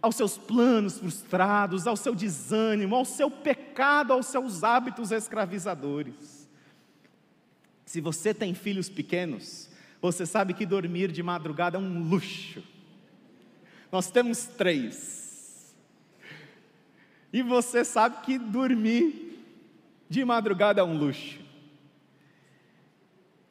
aos 0.00 0.16
seus 0.16 0.38
planos 0.38 0.98
frustrados, 0.98 1.86
ao 1.86 1.96
seu 1.96 2.14
desânimo, 2.14 2.94
ao 2.94 3.04
seu 3.04 3.30
pecado, 3.30 4.12
aos 4.12 4.26
seus 4.26 4.62
hábitos 4.62 5.10
escravizadores. 5.10 6.48
Se 7.84 8.00
você 8.00 8.34
tem 8.34 8.54
filhos 8.54 8.88
pequenos, 8.88 9.68
você 10.00 10.26
sabe 10.26 10.54
que 10.54 10.66
dormir 10.66 11.10
de 11.10 11.22
madrugada 11.22 11.76
é 11.76 11.80
um 11.80 12.08
luxo. 12.08 12.62
Nós 13.90 14.10
temos 14.10 14.44
três. 14.46 15.74
E 17.32 17.42
você 17.42 17.84
sabe 17.84 18.24
que 18.24 18.38
dormir 18.38 19.40
de 20.08 20.24
madrugada 20.24 20.80
é 20.80 20.84
um 20.84 20.96
luxo. 20.96 21.40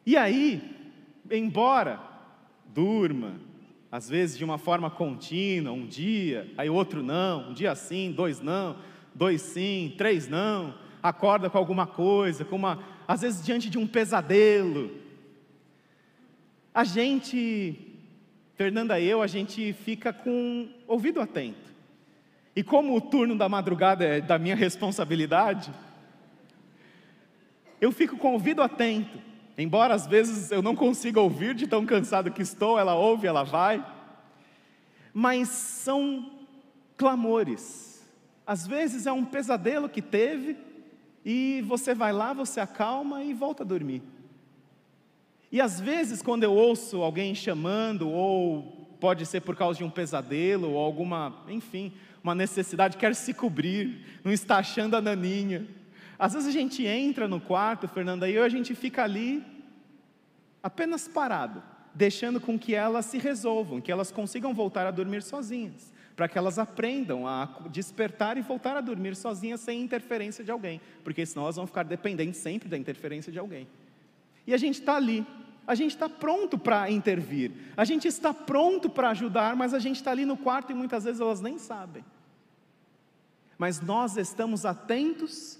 E 0.06 0.16
aí, 0.16 0.75
embora 1.32 2.00
durma, 2.74 3.40
às 3.92 4.10
vezes 4.10 4.38
de 4.38 4.44
uma 4.44 4.58
forma 4.58 4.90
contínua, 4.90 5.72
um 5.72 5.86
dia, 5.86 6.52
aí 6.58 6.70
outro 6.70 7.02
não, 7.02 7.50
um 7.50 7.54
dia 7.54 7.74
sim, 7.76 8.12
dois 8.12 8.42
não, 8.42 8.76
dois 9.14 9.42
sim, 9.42 9.94
três 9.98 10.28
não, 10.28 10.76
acorda 11.02 11.50
com 11.50 11.58
alguma 11.58 11.88
coisa, 11.88 12.44
com 12.44 12.56
uma, 12.56 12.84
às 13.08 13.22
vezes 13.22 13.46
diante 13.46 13.70
de 13.70 13.78
um 13.78 13.88
pesadelo. 13.88 14.92
A 16.74 16.84
gente, 16.84 17.78
Fernanda 18.56 19.00
e 19.00 19.08
eu, 19.08 19.22
a 19.22 19.28
gente 19.28 19.72
fica 19.72 20.12
com 20.12 20.68
ouvido 20.88 21.22
atento. 21.22 21.74
E 22.56 22.64
como 22.64 22.96
o 22.96 23.02
turno 23.02 23.38
da 23.38 23.48
madrugada 23.48 24.04
é 24.04 24.20
da 24.20 24.38
minha 24.38 24.56
responsabilidade, 24.56 25.72
eu 27.80 27.92
fico 27.92 28.18
com 28.18 28.34
ouvido 28.34 28.62
atento 28.62 29.35
Embora 29.58 29.94
às 29.94 30.06
vezes 30.06 30.52
eu 30.52 30.62
não 30.62 30.76
consiga 30.76 31.20
ouvir 31.20 31.56
de 31.56 31.68
tão 31.68 31.86
cansado 31.86 32.32
que 32.32 32.42
estou, 32.42 32.78
ela 32.78 32.96
ouve, 32.96 33.28
ela 33.28 33.44
vai. 33.44 33.86
Mas 35.14 35.48
são 35.48 36.32
clamores. 36.98 38.06
Às 38.46 38.68
vezes 38.68 39.06
é 39.06 39.12
um 39.12 39.24
pesadelo 39.24 39.90
que 39.90 40.02
teve 40.02 40.58
e 41.24 41.64
você 41.66 41.96
vai 41.96 42.12
lá, 42.12 42.34
você 42.34 42.60
acalma 42.60 43.24
e 43.24 43.34
volta 43.34 43.64
a 43.64 43.66
dormir. 43.66 44.04
E 45.52 45.62
às 45.62 45.80
vezes 45.80 46.22
quando 46.22 46.44
eu 46.44 46.54
ouço 46.54 47.02
alguém 47.02 47.34
chamando 47.34 48.10
ou 48.10 48.86
pode 49.00 49.26
ser 49.26 49.42
por 49.42 49.56
causa 49.56 49.78
de 49.78 49.84
um 49.84 49.90
pesadelo 49.90 50.72
ou 50.72 50.78
alguma, 50.78 51.44
enfim, 51.48 51.94
uma 52.24 52.36
necessidade, 52.36 52.98
quer 52.98 53.16
se 53.16 53.34
cobrir, 53.34 54.20
não 54.24 54.32
está 54.32 54.58
achando 54.58 54.96
a 54.96 55.02
naninha, 55.02 55.68
às 56.18 56.34
vezes 56.34 56.48
a 56.48 56.52
gente 56.52 56.86
entra 56.86 57.28
no 57.28 57.42
quarto, 57.42 57.88
Fernanda, 57.88 58.30
e 58.30 58.38
a 58.38 58.50
gente 58.50 58.74
fica 58.74 59.04
ali, 59.04 59.44
apenas 60.64 61.08
parado, 61.08 61.62
deixando 61.94 62.40
com 62.40 62.58
que 62.58 62.74
elas 62.74 63.06
se 63.06 63.18
resolvam, 63.18 63.82
que 63.82 63.92
elas 63.92 64.12
consigam 64.12 64.54
voltar 64.54 64.86
a 64.86 64.92
dormir 64.92 65.24
sozinhas, 65.24 65.94
para 66.16 66.28
que 66.28 66.38
elas 66.38 66.58
aprendam 66.58 67.28
a 67.28 67.46
despertar 67.70 68.38
e 68.38 68.42
voltar 68.42 68.78
a 68.78 68.82
dormir 68.82 69.16
sozinhas 69.16 69.60
sem 69.60 69.82
interferência 69.82 70.44
de 70.44 70.52
alguém, 70.52 70.82
porque 71.04 71.26
senão 71.26 71.44
elas 71.44 71.56
vão 71.56 71.68
ficar 71.68 71.84
dependentes 71.84 72.40
sempre 72.40 72.70
da 72.70 72.78
interferência 72.78 73.32
de 73.32 73.40
alguém. 73.40 73.68
E 74.48 74.54
a 74.54 74.58
gente 74.58 74.80
está 74.80 74.96
ali, 74.96 75.26
a 75.68 75.76
gente 75.76 75.92
está 75.92 76.08
pronto 76.08 76.58
para 76.58 76.90
intervir, 76.90 77.52
a 77.76 77.84
gente 77.84 78.08
está 78.08 78.34
pronto 78.34 78.90
para 78.90 79.10
ajudar, 79.10 79.56
mas 79.56 79.74
a 79.74 79.80
gente 79.80 79.98
está 79.98 80.12
ali 80.12 80.26
no 80.26 80.38
quarto 80.38 80.72
e 80.72 80.76
muitas 80.76 81.04
vezes 81.04 81.20
elas 81.20 81.42
nem 81.42 81.58
sabem. 81.58 82.06
Mas 83.58 83.82
nós 83.82 84.18
estamos 84.18 84.66
atentos 84.66 85.60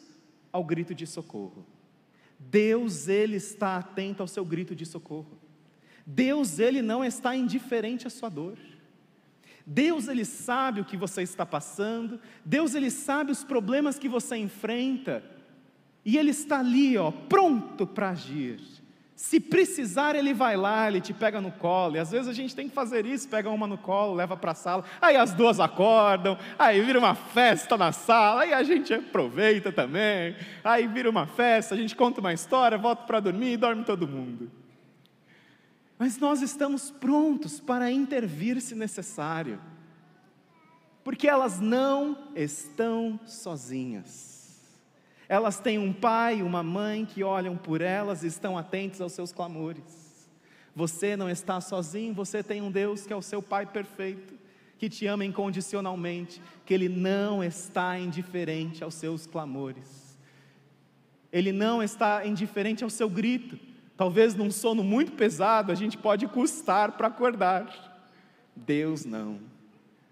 ao 0.56 0.64
grito 0.64 0.96
de 0.96 1.06
socorro. 1.06 1.66
Deus, 2.40 3.10
Ele 3.10 3.36
está 3.36 3.76
atento 3.76 4.24
ao 4.24 4.28
seu 4.28 4.46
grito 4.46 4.74
de 4.74 4.86
socorro. 4.86 5.38
Deus, 6.06 6.60
Ele 6.60 6.82
não 6.82 7.04
está 7.04 7.36
indiferente 7.36 8.08
à 8.08 8.10
sua 8.10 8.30
dor. 8.30 8.58
Deus, 9.66 10.08
Ele 10.08 10.24
sabe 10.24 10.80
o 10.80 10.86
que 10.86 10.96
você 10.96 11.24
está 11.24 11.46
passando. 11.46 12.22
Deus, 12.46 12.74
Ele 12.74 12.90
sabe 12.90 13.34
os 13.34 13.44
problemas 13.44 14.00
que 14.00 14.08
você 14.08 14.38
enfrenta. 14.38 15.22
E 16.06 16.18
Ele 16.18 16.32
está 16.32 16.60
ali, 16.60 16.98
ó, 16.98 17.12
pronto 17.12 17.86
para 17.86 18.12
agir. 18.12 18.62
Se 19.16 19.40
precisar, 19.40 20.14
ele 20.14 20.34
vai 20.34 20.58
lá, 20.58 20.90
ele 20.90 21.00
te 21.00 21.14
pega 21.14 21.40
no 21.40 21.50
colo. 21.50 21.96
E 21.96 22.00
às 22.00 22.12
vezes 22.12 22.28
a 22.28 22.34
gente 22.34 22.54
tem 22.54 22.68
que 22.68 22.76
fazer 22.76 23.06
isso: 23.06 23.30
pega 23.30 23.50
uma 23.50 23.66
no 23.66 23.78
colo, 23.78 24.14
leva 24.14 24.36
para 24.36 24.52
a 24.52 24.56
sala. 24.56 24.84
Aí 25.02 25.16
as 25.16 25.34
duas 25.34 25.58
acordam, 25.58 26.38
aí 26.60 26.82
vira 26.82 27.00
uma 27.00 27.16
festa 27.16 27.78
na 27.78 27.94
sala, 27.94 28.42
aí 28.42 28.54
a 28.54 28.62
gente 28.62 28.94
aproveita 28.94 29.72
também. 29.72 30.36
Aí 30.62 30.86
vira 30.86 31.10
uma 31.10 31.26
festa, 31.26 31.76
a 31.76 31.78
gente 31.78 31.96
conta 31.96 32.20
uma 32.20 32.34
história, 32.34 32.78
volta 32.78 33.04
para 33.04 33.22
dormir 33.22 33.54
e 33.54 33.58
dorme 33.58 33.86
todo 33.86 34.06
mundo. 34.06 34.52
Mas 35.98 36.18
nós 36.18 36.42
estamos 36.42 36.92
prontos 36.92 37.62
para 37.62 37.90
intervir 37.90 38.60
se 38.60 38.76
necessário, 38.76 39.62
porque 41.06 41.26
elas 41.26 41.62
não 41.62 42.18
estão 42.36 43.18
sozinhas. 43.26 44.35
Elas 45.28 45.60
têm 45.60 45.80
um 45.80 45.92
pai 45.92 46.40
e 46.40 46.44
uma 46.44 46.62
mãe 46.62 47.06
que 47.06 47.24
olham 47.24 47.58
por 47.58 47.82
elas 47.82 48.24
e 48.24 48.28
estão 48.28 48.58
atentos 48.58 49.02
aos 49.02 49.14
seus 49.14 49.32
clamores. 49.32 50.06
Você 50.76 51.16
não 51.16 51.30
está 51.30 51.62
sozinho, 51.62 52.14
você 52.14 52.44
tem 52.44 52.62
um 52.62 52.70
Deus 52.70 53.08
que 53.08 53.14
é 53.14 53.16
o 53.16 53.22
seu 53.22 53.42
Pai 53.42 53.66
perfeito, 53.66 54.34
que 54.78 54.90
te 54.90 55.08
ama 55.08 55.24
incondicionalmente, 55.24 56.42
que 56.66 56.74
Ele 56.74 56.90
não 56.90 57.42
está 57.42 57.98
indiferente 57.98 58.84
aos 58.84 58.94
seus 58.96 59.26
clamores. 59.26 60.18
Ele 61.32 61.54
não 61.54 61.82
está 61.82 62.26
indiferente 62.26 62.84
ao 62.84 62.90
seu 62.90 63.10
grito. 63.10 63.58
Talvez 63.96 64.36
num 64.36 64.52
sono 64.52 64.84
muito 64.84 65.14
pesado 65.14 65.72
a 65.72 65.76
gente 65.76 65.98
pode 65.98 66.28
custar 66.28 66.94
para 66.94 67.08
acordar. 67.08 67.96
Deus 68.54 69.06
não. 69.06 69.40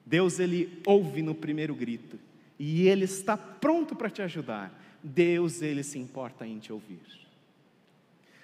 Deus 0.05 0.39
ele 0.39 0.81
ouve 0.85 1.21
no 1.21 1.35
primeiro 1.35 1.75
grito 1.75 2.17
e 2.57 2.87
ele 2.87 3.05
está 3.05 3.35
pronto 3.35 3.95
para 3.95 4.09
te 4.09 4.21
ajudar. 4.21 4.71
Deus 5.03 5.61
ele 5.61 5.83
se 5.83 5.99
importa 5.99 6.47
em 6.47 6.59
te 6.59 6.71
ouvir. 6.71 7.01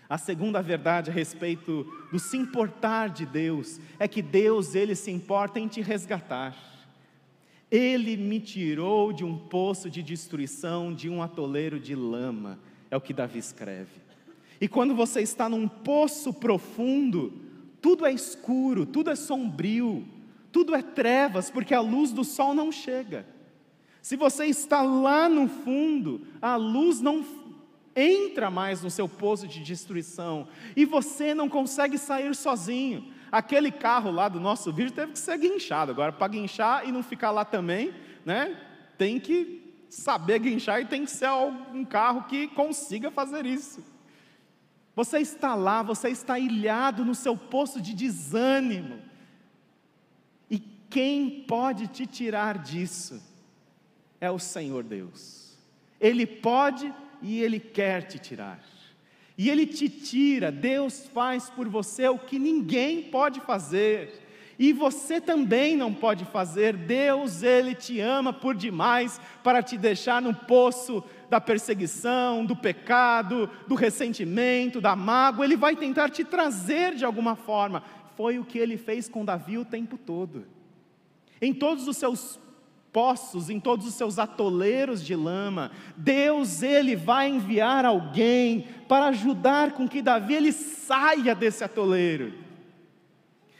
A 0.09 0.17
segunda 0.17 0.61
verdade 0.61 1.11
a 1.11 1.13
respeito 1.13 1.85
do 2.11 2.17
se 2.17 2.35
importar 2.35 3.09
de 3.09 3.25
Deus 3.25 3.79
é 3.99 4.07
que 4.07 4.21
Deus 4.21 4.73
ele 4.73 4.95
se 4.95 5.11
importa 5.11 5.59
em 5.59 5.67
te 5.67 5.81
resgatar. 5.81 6.57
Ele 7.69 8.17
me 8.17 8.39
tirou 8.39 9.13
de 9.13 9.23
um 9.23 9.37
poço 9.37 9.87
de 9.89 10.01
destruição, 10.01 10.93
de 10.93 11.07
um 11.07 11.21
atoleiro 11.21 11.79
de 11.79 11.93
lama, 11.93 12.59
é 12.89 12.97
o 12.97 13.01
que 13.01 13.13
Davi 13.13 13.37
escreve. 13.37 14.01
E 14.59 14.67
quando 14.67 14.95
você 14.95 15.21
está 15.21 15.47
num 15.47 15.67
poço 15.67 16.33
profundo, 16.33 17.31
tudo 17.79 18.05
é 18.05 18.11
escuro, 18.11 18.87
tudo 18.87 19.11
é 19.11 19.15
sombrio, 19.15 20.05
tudo 20.51 20.73
é 20.73 20.81
trevas, 20.81 21.51
porque 21.51 21.73
a 21.73 21.81
luz 21.81 22.11
do 22.11 22.23
sol 22.23 22.55
não 22.55 22.71
chega. 22.71 23.25
Se 24.01 24.15
você 24.15 24.45
está 24.45 24.81
lá 24.81 25.27
no 25.27 25.47
fundo, 25.47 26.21
a 26.41 26.55
luz 26.55 27.01
não 27.01 27.25
entra 27.95 28.49
mais 28.49 28.81
no 28.81 28.89
seu 28.89 29.09
poço 29.09 29.47
de 29.47 29.61
destruição 29.61 30.47
e 30.75 30.85
você 30.85 31.33
não 31.33 31.49
consegue 31.49 31.97
sair 31.97 32.33
sozinho. 32.35 33.11
Aquele 33.31 33.71
carro 33.71 34.09
lá 34.09 34.27
do 34.27 34.39
nosso 34.39 34.71
vídeo 34.71 34.91
teve 34.91 35.11
que 35.11 35.19
ser 35.19 35.37
guinchado. 35.37 35.91
Agora, 35.91 36.11
para 36.11 36.27
guinchar 36.29 36.87
e 36.87 36.91
não 36.91 37.03
ficar 37.03 37.31
lá 37.31 37.45
também, 37.45 37.93
né, 38.25 38.57
tem 38.97 39.19
que 39.19 39.59
saber 39.89 40.39
guinchar 40.39 40.81
e 40.81 40.85
tem 40.85 41.03
que 41.03 41.11
ser 41.11 41.29
um 41.29 41.83
carro 41.83 42.23
que 42.23 42.47
consiga 42.47 43.11
fazer 43.11 43.45
isso. 43.45 43.83
Você 44.95 45.19
está 45.19 45.55
lá, 45.55 45.83
você 45.83 46.09
está 46.09 46.37
ilhado 46.39 47.05
no 47.05 47.15
seu 47.15 47.37
poço 47.37 47.81
de 47.81 47.93
desânimo. 47.93 48.99
E 50.49 50.59
quem 50.59 51.43
pode 51.47 51.87
te 51.87 52.05
tirar 52.05 52.57
disso? 52.57 53.21
É 54.21 54.29
o 54.29 54.39
Senhor 54.39 54.83
Deus. 54.83 55.57
Ele 55.99 56.25
pode 56.25 56.93
e 57.21 57.41
Ele 57.41 57.59
quer 57.59 58.03
te 58.03 58.19
tirar. 58.19 58.59
E 59.37 59.49
Ele 59.49 59.65
te 59.65 59.87
tira, 59.87 60.51
Deus 60.51 61.07
faz 61.13 61.49
por 61.49 61.67
você 61.69 62.07
o 62.07 62.19
que 62.19 62.37
ninguém 62.37 63.03
pode 63.03 63.39
fazer. 63.39 64.27
E 64.59 64.73
você 64.73 65.21
também 65.21 65.77
não 65.77 65.93
pode 65.93 66.25
fazer. 66.25 66.75
Deus, 66.75 67.41
Ele 67.41 67.73
te 67.73 68.01
ama 68.01 68.33
por 68.33 68.53
demais 68.53 69.19
para 69.41 69.63
te 69.63 69.77
deixar 69.77 70.21
no 70.21 70.35
poço 70.35 71.01
da 71.29 71.39
perseguição, 71.39 72.45
do 72.45 72.53
pecado, 72.53 73.49
do 73.65 73.75
ressentimento, 73.75 74.81
da 74.81 74.97
mágoa. 74.97 75.45
Ele 75.45 75.55
vai 75.55 75.77
tentar 75.77 76.09
te 76.09 76.25
trazer 76.25 76.95
de 76.95 77.05
alguma 77.05 77.37
forma. 77.37 77.81
Foi 78.17 78.37
o 78.37 78.43
que 78.43 78.59
Ele 78.59 78.75
fez 78.75 79.07
com 79.07 79.23
Davi 79.23 79.57
o 79.57 79.63
tempo 79.63 79.97
todo. 79.97 80.45
Em 81.41 81.53
todos 81.53 81.87
os 81.87 81.95
seus 81.95 82.37
poços, 82.91 83.49
em 83.49 83.59
todos 83.59 83.85
os 83.85 83.93
seus 83.93 84.17
atoleiros 84.19 85.03
de 85.03 85.15
lama, 85.15 85.71
Deus 85.95 86.61
ele 86.61 86.95
vai 86.95 87.29
enviar 87.29 87.85
alguém 87.85 88.67
para 88.87 89.07
ajudar 89.07 89.73
com 89.73 89.87
que 89.87 90.01
Davi 90.01 90.33
ele 90.33 90.51
saia 90.51 91.35
desse 91.35 91.63
atoleiro. 91.63 92.33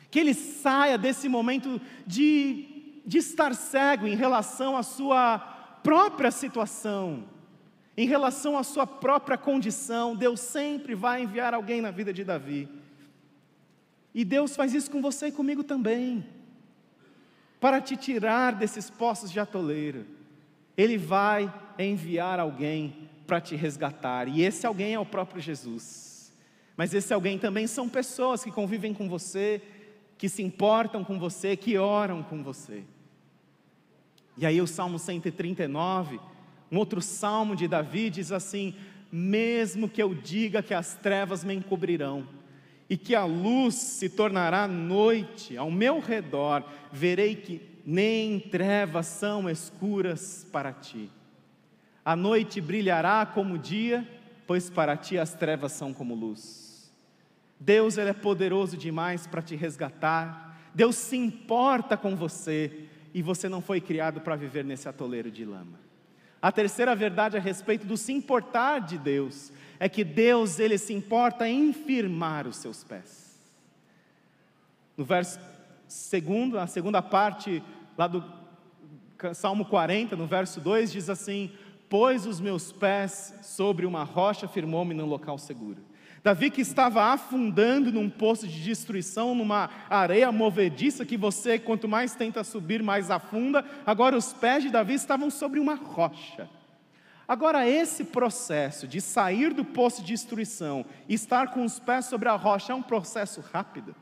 Que 0.10 0.20
ele 0.20 0.34
saia 0.34 0.98
desse 0.98 1.30
momento 1.30 1.80
de, 2.06 3.02
de 3.06 3.20
estar 3.20 3.54
cego 3.54 4.08
em 4.08 4.16
relação 4.16 4.76
à 4.76 4.82
sua 4.84 5.38
própria 5.84 6.32
situação, 6.32 7.24
em 7.96 8.08
relação 8.08 8.58
à 8.58 8.64
sua 8.64 8.88
própria 8.88 9.38
condição. 9.38 10.16
Deus 10.16 10.40
sempre 10.40 10.96
vai 10.96 11.24
enviar 11.24 11.54
alguém 11.54 11.82
na 11.82 11.92
vida 11.92 12.12
de 12.12 12.24
Davi. 12.24 12.68
E 14.14 14.26
Deus 14.26 14.56
faz 14.56 14.74
isso 14.74 14.90
com 14.90 15.02
você 15.02 15.28
e 15.28 15.32
comigo 15.32 15.64
também 15.64 16.39
para 17.60 17.82
te 17.82 17.96
tirar 17.98 18.54
desses 18.54 18.90
poços 18.90 19.32
de 19.32 19.40
atoleiro. 19.40 20.06
Ele 20.78 20.98
vai 20.98 21.54
enviar 21.78 22.40
alguém 22.40 23.10
para 23.28 23.42
te 23.42 23.56
resgatar, 23.56 24.28
e 24.28 24.42
esse 24.42 24.66
alguém 24.66 24.94
é 24.94 25.00
o 25.00 25.06
próprio 25.06 25.42
Jesus. 25.42 26.34
Mas 26.76 26.94
esse 26.94 27.14
alguém 27.14 27.38
também 27.38 27.68
são 27.68 27.88
pessoas 27.88 28.44
que 28.44 28.52
convivem 28.52 28.94
com 28.94 29.08
você, 29.08 29.62
que 30.18 30.28
se 30.28 30.42
importam 30.42 31.04
com 31.04 31.20
você, 31.20 31.56
que 31.56 31.78
oram 31.78 32.24
com 32.24 32.42
você. 32.42 32.84
E 34.38 34.46
aí 34.46 34.62
o 34.62 34.68
Salmo 34.68 34.98
139, 34.98 36.20
um 36.72 36.78
outro 36.78 37.02
salmo 37.02 37.56
de 37.56 37.68
Davi 37.68 38.10
diz 38.10 38.32
assim: 38.32 38.74
mesmo 39.12 39.90
que 39.90 40.02
eu 40.02 40.14
diga 40.14 40.64
que 40.64 40.74
as 40.74 40.96
trevas 40.96 41.44
me 41.44 41.54
encobrirão, 41.54 42.28
e 42.90 42.98
que 42.98 43.14
a 43.14 43.24
luz 43.24 43.76
se 43.76 44.10
tornará 44.10 44.68
noite 44.68 45.56
ao 45.56 45.70
meu 45.70 46.00
redor, 46.00 46.64
verei 46.92 47.36
que 47.36 47.62
nem 47.86 48.40
trevas 48.40 49.06
são 49.06 49.50
escuras 49.50 50.48
para 50.52 50.74
ti. 50.74 51.10
A 52.04 52.16
noite 52.16 52.60
brilhará 52.60 53.26
como 53.26 53.58
dia, 53.58 54.08
pois 54.48 54.70
para 54.70 54.98
ti 54.98 55.18
as 55.18 55.34
trevas 55.34 55.72
são 55.74 55.94
como 55.94 56.16
luz. 56.16 56.92
Deus 57.60 57.98
ele 57.98 58.10
é 58.10 58.14
poderoso 58.14 58.76
demais 58.76 59.28
para 59.28 59.42
te 59.42 59.56
resgatar. 59.56 60.58
Deus 60.74 60.96
se 60.96 61.18
importa 61.18 61.96
com 61.96 62.16
você 62.16 62.86
e 63.14 63.22
você 63.22 63.50
não 63.50 63.62
foi 63.62 63.82
criado 63.82 64.22
para 64.22 64.36
viver 64.36 64.64
nesse 64.64 64.88
atoleiro 64.88 65.30
de 65.30 65.46
lama. 65.46 65.80
A 66.42 66.52
terceira 66.52 66.96
verdade 66.96 67.36
a 67.36 67.40
respeito 67.40 67.86
do 67.86 67.98
se 67.98 68.14
importar 68.14 68.80
de 68.80 68.98
Deus 68.98 69.52
é 69.80 69.88
que 69.88 70.04
Deus 70.04 70.60
ele 70.60 70.78
se 70.78 70.94
importa 70.94 71.48
em 71.48 71.72
firmar 71.72 72.46
os 72.46 72.58
seus 72.58 72.84
pés. 72.84 73.40
No 74.98 75.06
verso 75.06 75.40
segundo, 75.88 76.60
a 76.60 76.68
segunda 76.68 77.02
parte 77.02 77.64
lá 77.98 78.08
do 78.08 78.24
Salmo 79.34 79.66
40, 79.66 80.16
no 80.16 80.28
verso 80.28 80.60
2 80.60 80.92
diz 80.92 81.10
assim: 81.10 81.52
"Pôs 81.90 82.26
os 82.26 82.42
meus 82.42 82.72
pés 82.72 83.34
sobre 83.42 83.86
uma 83.86 84.04
rocha, 84.04 84.48
firmou-me 84.48 84.94
num 84.94 85.06
local 85.06 85.38
seguro". 85.38 85.90
Davi 86.22 86.50
que 86.50 86.60
estava 86.60 87.14
afundando 87.14 87.92
num 87.94 88.10
poço 88.10 88.46
de 88.46 88.62
destruição, 88.62 89.34
numa 89.34 89.70
areia 89.90 90.30
movediça 90.32 91.06
que 91.06 91.16
você, 91.16 91.58
quanto 91.58 91.88
mais 91.88 92.14
tenta 92.14 92.44
subir, 92.44 92.84
mais 92.84 93.10
afunda. 93.10 93.64
Agora 93.86 94.18
os 94.18 94.34
pés 94.34 94.64
de 94.64 94.70
Davi 94.70 94.96
estavam 94.96 95.30
sobre 95.30 95.62
uma 95.62 95.76
rocha. 95.76 96.50
Agora, 97.30 97.70
esse 97.70 98.06
processo 98.06 98.88
de 98.88 99.00
sair 99.00 99.54
do 99.54 99.64
poço 99.64 100.02
de 100.02 100.08
destruição 100.08 100.84
e 101.08 101.14
estar 101.14 101.54
com 101.54 101.64
os 101.64 101.80
pés 101.80 102.06
sobre 102.06 102.28
a 102.28 102.36
rocha 102.36 102.74
é 102.74 102.76
um 102.76 102.82
processo 102.82 103.40
rápido. 103.54 103.96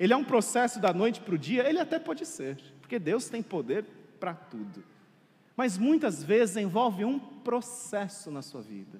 Ele 0.00 0.14
é 0.14 0.16
um 0.16 0.24
processo 0.24 0.80
da 0.80 0.90
noite 0.90 1.20
para 1.20 1.34
o 1.34 1.38
dia? 1.38 1.68
Ele 1.68 1.78
até 1.78 1.98
pode 1.98 2.24
ser, 2.24 2.58
porque 2.80 2.98
Deus 2.98 3.28
tem 3.28 3.42
poder 3.42 3.84
para 4.18 4.32
tudo. 4.32 4.82
Mas 5.54 5.76
muitas 5.76 6.24
vezes 6.24 6.56
envolve 6.56 7.04
um 7.04 7.18
processo 7.18 8.30
na 8.30 8.40
sua 8.40 8.62
vida. 8.62 8.98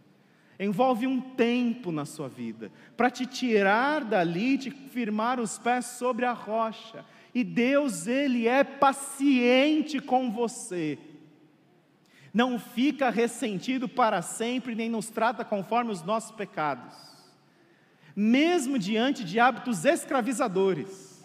envolve 0.61 1.07
um 1.07 1.21
tempo 1.21 1.93
na 1.93 2.05
sua 2.05 2.29
vida, 2.29 2.71
para 2.97 3.09
te 3.09 3.25
tirar 3.25 4.05
dali, 4.05 4.59
te 4.59 4.71
firmar 4.73 5.39
os 5.39 5.57
pés 5.57 5.87
sobre 5.87 6.27
a 6.27 6.33
rocha. 6.33 7.05
E 7.33 7.45
Deus, 7.45 8.09
Ele 8.09 8.49
é 8.49 8.65
paciente 8.65 10.01
com 10.01 10.33
você. 10.33 10.99
Não 12.33 12.59
fica 12.59 13.11
ressentido 13.11 13.89
para 13.89 14.23
sempre, 14.23 14.75
nem 14.75 14.89
nos 14.89 15.09
trata 15.09 15.45
conforme 15.45 15.91
os 15.91 16.03
nossos 16.03 16.31
pecados. 16.31 16.95
Mesmo 18.15 18.79
diante 18.79 19.25
de 19.25 19.39
hábitos 19.39 19.85
escravizadores, 19.85 21.25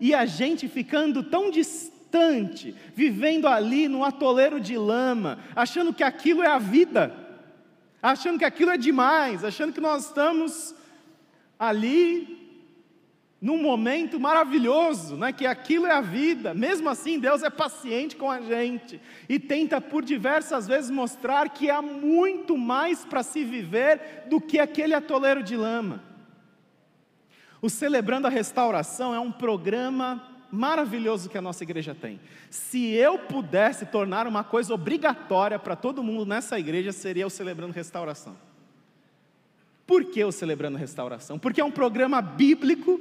e 0.00 0.14
a 0.14 0.26
gente 0.26 0.68
ficando 0.68 1.22
tão 1.22 1.50
distante, 1.50 2.74
vivendo 2.94 3.46
ali 3.46 3.88
no 3.88 4.04
atoleiro 4.04 4.60
de 4.60 4.76
lama, 4.76 5.38
achando 5.54 5.94
que 5.94 6.02
aquilo 6.02 6.42
é 6.42 6.48
a 6.48 6.58
vida 6.58 7.22
achando 8.02 8.38
que 8.38 8.44
aquilo 8.44 8.72
é 8.72 8.76
demais, 8.76 9.44
achando 9.44 9.72
que 9.72 9.80
nós 9.80 10.06
estamos 10.06 10.74
ali 11.56 12.41
num 13.42 13.60
momento 13.60 14.20
maravilhoso, 14.20 15.16
né, 15.16 15.32
que 15.32 15.44
aquilo 15.44 15.86
é 15.86 15.90
a 15.90 16.00
vida. 16.00 16.54
Mesmo 16.54 16.88
assim, 16.88 17.18
Deus 17.18 17.42
é 17.42 17.50
paciente 17.50 18.14
com 18.14 18.30
a 18.30 18.40
gente 18.40 19.00
e 19.28 19.36
tenta 19.36 19.80
por 19.80 20.04
diversas 20.04 20.68
vezes 20.68 20.88
mostrar 20.90 21.48
que 21.48 21.68
há 21.68 21.82
muito 21.82 22.56
mais 22.56 23.04
para 23.04 23.24
se 23.24 23.42
viver 23.42 24.26
do 24.28 24.40
que 24.40 24.60
aquele 24.60 24.94
atoleiro 24.94 25.42
de 25.42 25.56
lama. 25.56 26.04
O 27.60 27.68
Celebrando 27.68 28.28
a 28.28 28.30
Restauração 28.30 29.12
é 29.12 29.18
um 29.18 29.32
programa 29.32 30.28
maravilhoso 30.52 31.28
que 31.28 31.38
a 31.38 31.42
nossa 31.42 31.64
igreja 31.64 31.96
tem. 31.96 32.20
Se 32.48 32.92
eu 32.92 33.18
pudesse 33.18 33.86
tornar 33.86 34.28
uma 34.28 34.44
coisa 34.44 34.72
obrigatória 34.72 35.58
para 35.58 35.74
todo 35.74 36.02
mundo 36.02 36.26
nessa 36.26 36.60
igreja, 36.60 36.92
seria 36.92 37.26
o 37.26 37.30
Celebrando 37.30 37.72
Restauração. 37.72 38.36
Por 39.84 40.04
que 40.04 40.22
o 40.22 40.30
Celebrando 40.30 40.78
Restauração? 40.78 41.38
Porque 41.38 41.60
é 41.60 41.64
um 41.64 41.70
programa 41.70 42.22
bíblico, 42.22 43.00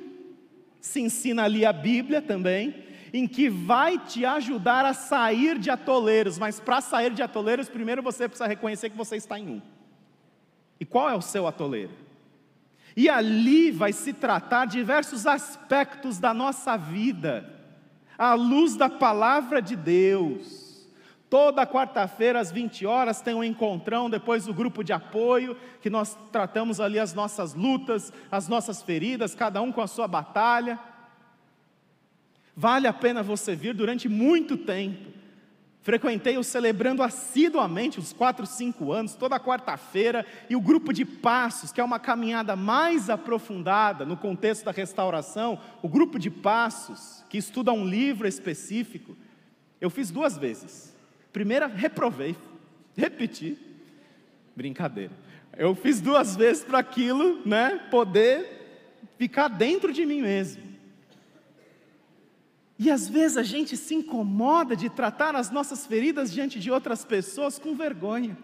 se 0.81 0.99
ensina 0.99 1.43
ali 1.43 1.65
a 1.65 1.71
Bíblia 1.71 2.21
também, 2.21 2.83
em 3.13 3.27
que 3.27 3.49
vai 3.49 3.97
te 3.97 4.25
ajudar 4.25 4.83
a 4.85 4.93
sair 4.93 5.59
de 5.59 5.69
atoleiros, 5.69 6.39
mas 6.39 6.59
para 6.59 6.81
sair 6.81 7.13
de 7.13 7.21
atoleiros, 7.21 7.69
primeiro 7.69 8.01
você 8.01 8.27
precisa 8.27 8.47
reconhecer 8.47 8.89
que 8.89 8.97
você 8.97 9.15
está 9.15 9.39
em 9.39 9.47
um. 9.47 9.61
E 10.79 10.85
qual 10.85 11.09
é 11.09 11.15
o 11.15 11.21
seu 11.21 11.45
atoleiro? 11.45 11.91
E 12.95 13.07
ali 13.09 13.71
vai 13.71 13.93
se 13.93 14.11
tratar 14.11 14.65
diversos 14.65 15.27
aspectos 15.27 16.17
da 16.17 16.33
nossa 16.33 16.75
vida, 16.75 17.47
à 18.17 18.33
luz 18.33 18.75
da 18.75 18.89
palavra 18.89 19.61
de 19.61 19.75
Deus. 19.75 20.70
Toda 21.31 21.65
quarta-feira, 21.65 22.41
às 22.41 22.51
20 22.51 22.85
horas, 22.85 23.21
tem 23.21 23.33
um 23.33 23.41
encontrão, 23.41 24.09
depois 24.09 24.49
o 24.49 24.53
grupo 24.53 24.83
de 24.83 24.91
apoio, 24.91 25.55
que 25.81 25.89
nós 25.89 26.17
tratamos 26.29 26.81
ali 26.81 26.99
as 26.99 27.13
nossas 27.13 27.53
lutas, 27.53 28.11
as 28.29 28.49
nossas 28.49 28.83
feridas, 28.83 29.33
cada 29.33 29.61
um 29.61 29.71
com 29.71 29.79
a 29.79 29.87
sua 29.87 30.09
batalha. 30.09 30.77
Vale 32.53 32.85
a 32.85 32.91
pena 32.91 33.23
você 33.23 33.55
vir 33.55 33.73
durante 33.73 34.09
muito 34.09 34.57
tempo. 34.57 35.09
Frequentei 35.81 36.37
o 36.37 36.43
celebrando 36.43 37.01
assiduamente, 37.01 37.97
uns 37.97 38.11
4, 38.11 38.45
5 38.45 38.91
anos, 38.91 39.15
toda 39.15 39.39
quarta-feira, 39.39 40.25
e 40.49 40.55
o 40.57 40.59
grupo 40.59 40.91
de 40.91 41.05
passos, 41.05 41.71
que 41.71 41.79
é 41.79 41.83
uma 41.83 41.97
caminhada 41.97 42.57
mais 42.57 43.09
aprofundada 43.09 44.05
no 44.05 44.17
contexto 44.17 44.65
da 44.65 44.71
restauração, 44.71 45.57
o 45.81 45.87
grupo 45.87 46.19
de 46.19 46.29
passos, 46.29 47.23
que 47.29 47.37
estuda 47.37 47.71
um 47.71 47.85
livro 47.85 48.27
específico, 48.27 49.15
eu 49.79 49.89
fiz 49.89 50.11
duas 50.11 50.37
vezes. 50.37 50.91
Primeira, 51.31 51.67
reprovei, 51.67 52.35
repeti, 52.95 53.57
brincadeira. 54.55 55.13
Eu 55.57 55.75
fiz 55.75 56.01
duas 56.01 56.35
vezes 56.35 56.63
para 56.63 56.79
aquilo, 56.79 57.41
né, 57.45 57.87
poder 57.89 58.97
ficar 59.17 59.47
dentro 59.47 59.93
de 59.93 60.05
mim 60.05 60.21
mesmo. 60.21 60.63
E 62.77 62.89
às 62.89 63.07
vezes 63.07 63.37
a 63.37 63.43
gente 63.43 63.77
se 63.77 63.93
incomoda 63.93 64.75
de 64.75 64.89
tratar 64.89 65.35
as 65.35 65.51
nossas 65.51 65.85
feridas 65.85 66.33
diante 66.33 66.59
de 66.59 66.71
outras 66.71 67.05
pessoas 67.05 67.59
com 67.59 67.75
vergonha. 67.75 68.35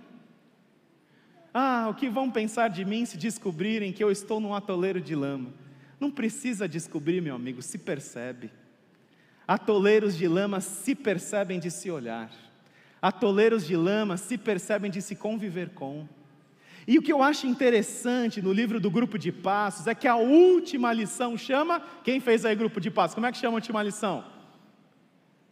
Ah, 1.52 1.88
o 1.90 1.96
que 1.96 2.08
vão 2.08 2.30
pensar 2.30 2.68
de 2.68 2.86
mim 2.86 3.04
se 3.04 3.18
descobrirem 3.18 3.92
que 3.92 4.04
eu 4.04 4.12
estou 4.12 4.40
num 4.40 4.54
atoleiro 4.54 5.02
de 5.02 5.16
lama? 5.16 5.52
Não 6.00 6.12
precisa 6.12 6.68
descobrir, 6.68 7.20
meu 7.20 7.34
amigo, 7.34 7.64
se 7.64 7.80
percebe. 7.80 8.52
Atoleiros 9.48 10.16
de 10.16 10.28
lama 10.28 10.62
se 10.62 10.94
percebem 10.94 11.60
de 11.60 11.72
se 11.72 11.90
olhar. 11.90 12.30
Atoleiros 13.02 13.66
de 13.66 13.76
lama 13.76 14.18
se 14.18 14.38
percebem 14.38 14.90
de 14.90 15.02
se 15.02 15.16
conviver 15.16 15.70
com. 15.70 16.08
E 16.88 16.98
o 16.98 17.02
que 17.02 17.12
eu 17.12 17.22
acho 17.22 17.46
interessante 17.46 18.42
no 18.42 18.54
livro 18.54 18.80
do 18.80 18.90
grupo 18.90 19.18
de 19.18 19.32
passos 19.32 19.88
é 19.88 19.94
que 19.94 20.08
a 20.08 20.16
última 20.16 20.94
lição 20.94 21.38
chama. 21.38 21.82
Quem 22.04 22.20
fez 22.22 22.46
aí 22.46 22.56
grupo 22.56 22.80
de 22.80 22.90
passos? 22.90 23.14
Como 23.14 23.26
é 23.26 23.32
que 23.32 23.38
chama 23.38 23.54
a 23.54 23.60
última 23.60 23.84
lição? 23.84 24.24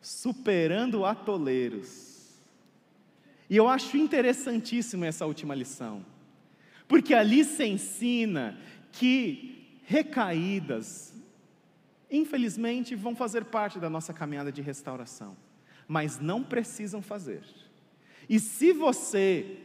Superando 0.02 1.06
atoleiros. 1.06 2.16
E 3.50 3.58
eu 3.58 3.68
acho 3.68 3.98
interessantíssimo 3.98 5.06
essa 5.06 5.26
última 5.26 5.54
lição, 5.54 6.04
porque 6.88 7.14
ali 7.14 7.44
se 7.44 7.64
ensina 7.64 8.58
que 8.92 9.80
recaídas, 9.84 11.14
infelizmente, 12.10 12.96
vão 12.96 13.16
fazer 13.16 13.46
parte 13.46 13.78
da 13.78 13.90
nossa 13.90 14.14
caminhada 14.14 14.52
de 14.52 14.62
restauração, 14.62 15.38
mas 15.88 16.19
não 16.19 16.43
precisam 16.43 17.02
fazer. 17.02 17.41
E 18.30 18.39
se 18.39 18.74
você 18.74 19.58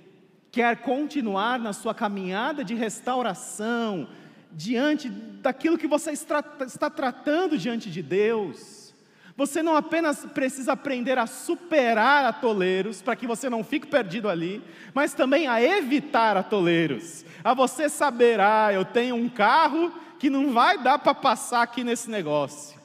quer 0.50 0.78
continuar 0.78 1.59
na 1.59 1.72
sua 1.72 1.94
caminhada 1.94 2.64
de 2.64 2.74
restauração, 2.74 4.09
diante 4.52 5.09
daquilo 5.09 5.78
que 5.78 5.87
você 5.87 6.11
está, 6.11 6.42
tratando 6.42 7.56
diante 7.56 7.90
de 7.90 8.02
Deus, 8.02 8.92
você 9.37 9.62
não 9.62 9.76
apenas 9.76 10.26
precisa 10.26 10.72
aprender 10.72 11.16
a 11.18 11.26
superar 11.26 12.24
atoleiros, 12.24 13.00
para 13.00 13.16
que 13.16 13.26
você 13.26 13.48
não 13.48 13.64
fique 13.64 13.87
perdido 13.87 14.28
ali, 14.28 14.62
mas 14.92 15.14
também 15.14 15.46
a 15.46 15.62
evitar 15.62 16.37
atoleiros, 16.37 17.24
a 17.42 17.54
você 17.54 17.88
saber, 17.88 18.40
ah, 18.40 18.70
eu 18.72 18.85
tenho 18.85 19.14
um 19.14 19.28
carro 19.28 19.92
que 20.18 20.28
não 20.28 20.52
vai 20.52 20.76
dar 20.76 20.98
para 20.98 21.14
passar 21.14 21.62
aqui 21.62 21.83
nesse 21.83 22.11
negócio, 22.11 22.78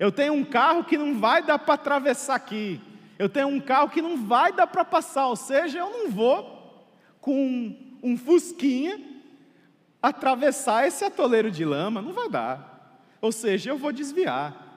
eu 0.00 0.10
tenho 0.10 0.32
um 0.32 0.42
carro 0.42 0.82
que 0.82 0.96
não 0.96 1.18
vai 1.20 1.42
dar 1.42 1.58
para 1.58 1.74
atravessar 1.74 2.34
aqui, 2.34 2.80
eu 3.18 3.28
tenho 3.28 3.48
um 3.48 3.60
carro 3.60 3.90
que 3.90 4.00
não 4.00 4.16
vai 4.26 4.50
dar 4.50 4.66
para 4.66 4.82
passar, 4.82 5.26
ou 5.26 5.36
seja, 5.36 5.78
eu 5.78 5.90
não 5.90 6.10
vou 6.10 6.88
com 7.20 7.76
um 8.02 8.16
fusquinha 8.16 8.98
atravessar 10.00 10.86
esse 10.86 11.04
atoleiro 11.04 11.50
de 11.50 11.66
lama, 11.66 12.00
não 12.00 12.14
vai 12.14 12.30
dar. 12.30 13.04
Ou 13.20 13.30
seja, 13.30 13.68
eu 13.68 13.76
vou 13.76 13.92
desviar. 13.92 14.68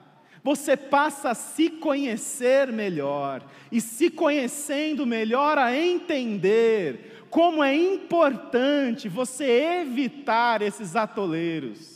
Você 0.42 0.76
passa 0.76 1.30
a 1.30 1.34
se 1.34 1.70
conhecer 1.70 2.70
melhor, 2.70 3.42
e 3.72 3.80
se 3.80 4.10
conhecendo 4.10 5.06
melhor, 5.06 5.56
a 5.56 5.74
entender 5.74 7.24
como 7.30 7.64
é 7.64 7.74
importante 7.74 9.08
você 9.08 9.80
evitar 9.80 10.60
esses 10.60 10.94
atoleiros. 10.94 11.93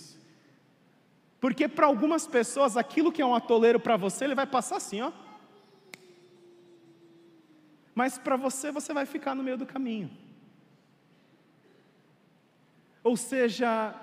Porque 1.40 1.68
para 1.68 1.86
algumas 1.86 2.26
pessoas, 2.26 2.76
aquilo 2.76 3.12
que 3.12 3.22
é 3.22 3.26
um 3.26 3.34
atoleiro 3.34 3.78
para 3.78 3.96
você, 3.96 4.24
ele 4.24 4.34
vai 4.34 4.46
passar 4.46 4.76
assim, 4.76 5.00
ó. 5.00 5.12
Mas 7.94 8.18
para 8.18 8.36
você, 8.36 8.70
você 8.70 8.92
vai 8.92 9.06
ficar 9.06 9.34
no 9.34 9.42
meio 9.42 9.56
do 9.56 9.66
caminho. 9.66 10.10
Ou 13.02 13.16
seja, 13.16 13.94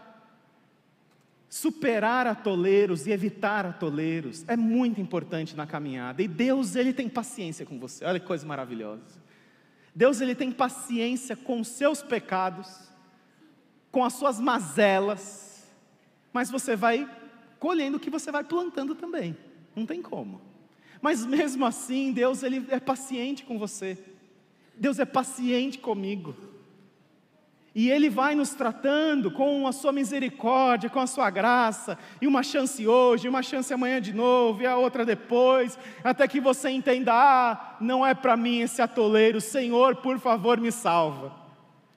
superar 1.49 2.25
atoleiros 2.27 3.05
e 3.05 3.11
evitar 3.11 3.65
atoleiros 3.65 4.43
é 4.47 4.55
muito 4.55 4.99
importante 4.99 5.55
na 5.55 5.67
caminhada. 5.67 6.21
E 6.21 6.27
Deus, 6.27 6.75
ele 6.75 6.93
tem 6.93 7.07
paciência 7.07 7.65
com 7.65 7.77
você. 7.79 8.03
Olha 8.05 8.19
que 8.19 8.25
coisa 8.25 8.45
maravilhosa. 8.45 9.23
Deus, 9.93 10.19
ele 10.19 10.35
tem 10.35 10.51
paciência 10.51 11.35
com 11.35 11.61
os 11.61 11.69
seus 11.69 12.01
pecados, 12.01 12.89
com 13.91 14.03
as 14.03 14.13
suas 14.13 14.39
mazelas, 14.39 15.65
mas 16.33 16.51
você 16.51 16.75
vai 16.75 17.09
colhendo 17.59 17.97
o 17.97 17.99
que 17.99 18.09
você 18.09 18.31
vai 18.31 18.43
plantando 18.43 18.95
também. 18.95 19.35
Não 19.75 19.85
tem 19.85 20.01
como. 20.01 20.41
Mas 21.01 21.25
mesmo 21.25 21.65
assim, 21.65 22.11
Deus 22.11 22.43
ele 22.43 22.65
é 22.69 22.79
paciente 22.79 23.43
com 23.43 23.59
você. 23.59 23.97
Deus 24.75 24.99
é 24.99 25.05
paciente 25.05 25.77
comigo. 25.77 26.35
E 27.75 27.91
Ele 27.91 28.09
vai 28.09 28.35
nos 28.35 28.51
tratando 28.51 29.29
com 29.29 29.67
a 29.67 29.73
Sua 29.73 29.91
misericórdia, 29.91 30.89
com 30.89 30.99
a 31.01 31.05
Sua 31.05 31.29
graça, 31.29 31.99
e 32.21 32.25
uma 32.25 32.41
chance 32.41 32.87
hoje, 32.87 33.27
uma 33.27 33.43
chance 33.43 33.73
amanhã 33.73 33.99
de 33.99 34.13
novo, 34.13 34.61
e 34.61 34.65
a 34.65 34.77
outra 34.77 35.05
depois, 35.05 35.77
até 36.01 36.25
que 36.25 36.39
você 36.39 36.69
entenda: 36.69 37.11
ah, 37.13 37.75
não 37.81 38.05
é 38.05 38.13
para 38.13 38.37
mim 38.37 38.61
esse 38.61 38.81
atoleiro, 38.81 39.41
Senhor, 39.41 39.97
por 39.97 40.17
favor, 40.19 40.57
me 40.57 40.71
salva. 40.71 41.35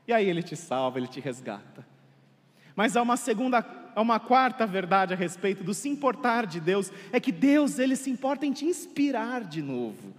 E 0.08 0.12
aí 0.12 0.28
Ele 0.28 0.42
te 0.42 0.56
salva, 0.56 0.98
Ele 0.98 1.06
te 1.06 1.20
resgata. 1.20 1.86
Mas 2.74 2.96
há 2.96 3.02
uma 3.02 3.16
segunda, 3.16 3.62
há 3.98 4.00
uma 4.00 4.20
quarta 4.20 4.64
verdade 4.64 5.12
a 5.12 5.16
respeito 5.16 5.64
do 5.64 5.74
se 5.74 5.88
importar 5.88 6.46
de 6.46 6.60
Deus, 6.60 6.92
é 7.12 7.18
que 7.18 7.32
Deus, 7.32 7.80
Ele 7.80 7.96
se 7.96 8.08
importa 8.08 8.46
em 8.46 8.52
te 8.52 8.64
inspirar 8.64 9.42
de 9.42 9.60
novo. 9.60 10.14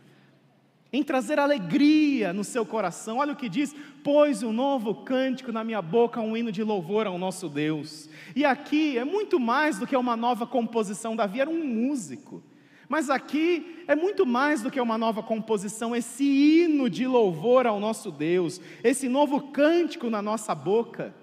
em 0.91 1.03
trazer 1.03 1.37
alegria 1.37 2.33
no 2.33 2.43
seu 2.43 2.65
coração. 2.65 3.19
Olha 3.19 3.33
o 3.33 3.35
que 3.35 3.47
diz: 3.47 3.75
pôs 4.03 4.41
um 4.41 4.51
novo 4.51 4.95
cântico 4.95 5.51
na 5.51 5.63
minha 5.63 5.83
boca, 5.83 6.19
um 6.19 6.35
hino 6.35 6.51
de 6.51 6.63
louvor 6.63 7.05
ao 7.05 7.17
nosso 7.17 7.47
Deus. 7.47 8.09
E 8.35 8.43
aqui 8.43 8.97
é 8.97 9.05
muito 9.05 9.39
mais 9.39 9.77
do 9.77 9.85
que 9.85 9.95
uma 9.95 10.17
nova 10.17 10.47
composição. 10.47 11.15
Davi 11.15 11.41
era 11.41 11.49
um 11.49 11.63
músico. 11.63 12.43
Mas 12.87 13.07
aqui 13.07 13.83
é 13.87 13.95
muito 13.95 14.25
mais 14.25 14.63
do 14.63 14.71
que 14.71 14.81
uma 14.81 14.97
nova 14.97 15.21
composição, 15.21 15.95
esse 15.95 16.23
hino 16.23 16.89
de 16.89 17.05
louvor 17.05 17.67
ao 17.67 17.79
nosso 17.79 18.09
Deus, 18.09 18.59
esse 18.83 19.07
novo 19.07 19.51
cântico 19.51 20.09
na 20.09 20.23
nossa 20.23 20.55
boca. 20.55 21.13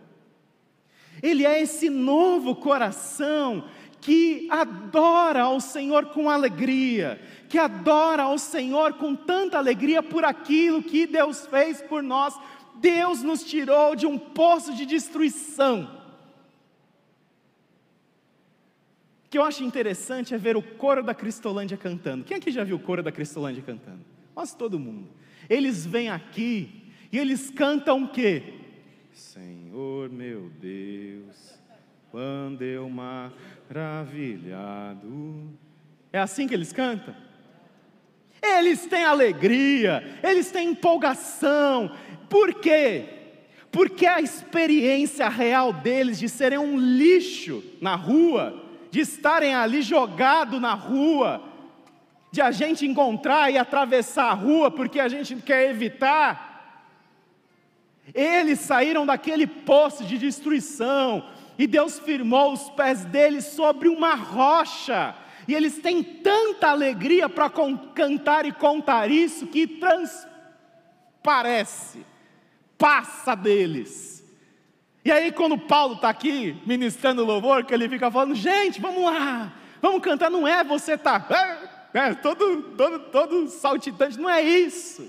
Ele 1.22 1.44
é 1.44 1.60
esse 1.60 1.88
novo 1.90 2.54
coração 2.54 3.64
que 4.00 4.46
adora 4.50 5.42
ao 5.42 5.60
Senhor 5.60 6.06
com 6.06 6.30
alegria, 6.30 7.20
que 7.48 7.58
adora 7.58 8.24
ao 8.24 8.38
Senhor 8.38 8.94
com 8.94 9.14
tanta 9.14 9.58
alegria 9.58 10.02
por 10.02 10.24
aquilo 10.24 10.82
que 10.82 11.06
Deus 11.06 11.46
fez 11.46 11.82
por 11.82 12.02
nós. 12.02 12.38
Deus 12.76 13.22
nos 13.22 13.42
tirou 13.42 13.96
de 13.96 14.06
um 14.06 14.18
poço 14.18 14.74
de 14.74 14.84
destruição 14.84 15.96
que 19.36 19.38
eu 19.38 19.44
acho 19.44 19.62
interessante 19.62 20.34
é 20.34 20.38
ver 20.38 20.56
o 20.56 20.62
coro 20.62 21.02
da 21.02 21.14
Cristolândia 21.14 21.76
cantando. 21.76 22.24
Quem 22.24 22.38
aqui 22.38 22.50
já 22.50 22.64
viu 22.64 22.76
o 22.76 22.80
coro 22.80 23.02
da 23.02 23.12
Cristolândia 23.12 23.62
cantando? 23.62 24.00
Quase 24.34 24.56
todo 24.56 24.78
mundo. 24.78 25.10
Eles 25.46 25.84
vêm 25.84 26.08
aqui 26.08 26.90
e 27.12 27.18
eles 27.18 27.50
cantam 27.50 28.04
o 28.04 28.08
quê? 28.08 28.54
Senhor 29.12 29.55
meu 30.10 30.50
Deus, 30.58 31.58
quando 32.10 32.62
eu 32.62 32.88
maravilhado. 32.88 33.36
É 36.12 36.18
assim 36.18 36.48
que 36.48 36.54
eles 36.54 36.72
cantam? 36.72 37.14
Eles 38.40 38.86
têm 38.86 39.04
alegria, 39.04 40.18
eles 40.22 40.50
têm 40.50 40.70
empolgação. 40.70 41.94
Por 42.30 42.54
quê? 42.54 43.04
Porque 43.70 44.06
a 44.06 44.22
experiência 44.22 45.28
real 45.28 45.72
deles 45.72 46.18
de 46.18 46.28
serem 46.28 46.58
um 46.58 46.78
lixo 46.78 47.62
na 47.80 47.94
rua, 47.96 48.64
de 48.90 49.00
estarem 49.00 49.54
ali 49.54 49.82
jogado 49.82 50.58
na 50.58 50.72
rua, 50.72 51.42
de 52.32 52.40
a 52.40 52.50
gente 52.50 52.86
encontrar 52.86 53.50
e 53.50 53.58
atravessar 53.58 54.30
a 54.30 54.34
rua 54.34 54.70
porque 54.70 54.98
a 55.00 55.08
gente 55.08 55.36
quer 55.36 55.68
evitar. 55.68 56.45
Eles 58.14 58.60
saíram 58.60 59.04
daquele 59.04 59.46
poço 59.46 60.04
de 60.04 60.16
destruição 60.18 61.28
e 61.58 61.66
Deus 61.66 61.98
firmou 61.98 62.52
os 62.52 62.70
pés 62.70 63.04
deles 63.04 63.46
sobre 63.46 63.88
uma 63.88 64.14
rocha. 64.14 65.14
E 65.48 65.54
eles 65.54 65.78
têm 65.78 66.02
tanta 66.02 66.68
alegria 66.68 67.28
para 67.28 67.50
cantar 67.94 68.46
e 68.46 68.52
contar 68.52 69.10
isso 69.10 69.46
que 69.46 69.66
transparece, 71.24 72.04
passa 72.76 73.34
deles. 73.34 74.16
E 75.04 75.12
aí, 75.12 75.30
quando 75.30 75.56
Paulo 75.56 75.94
está 75.94 76.08
aqui 76.08 76.60
ministrando 76.66 77.24
louvor, 77.24 77.64
que 77.64 77.72
ele 77.72 77.88
fica 77.88 78.10
falando: 78.10 78.34
gente, 78.34 78.80
vamos 78.80 79.04
lá, 79.04 79.52
vamos 79.80 80.02
cantar. 80.02 80.28
Não 80.28 80.48
é 80.48 80.64
você 80.64 80.98
tá 80.98 81.24
é, 81.30 81.98
é, 81.98 82.14
todo, 82.14 82.62
todo, 82.76 82.98
todo 83.10 83.48
saltitante, 83.48 84.18
não 84.18 84.28
é 84.28 84.42
isso. 84.42 85.08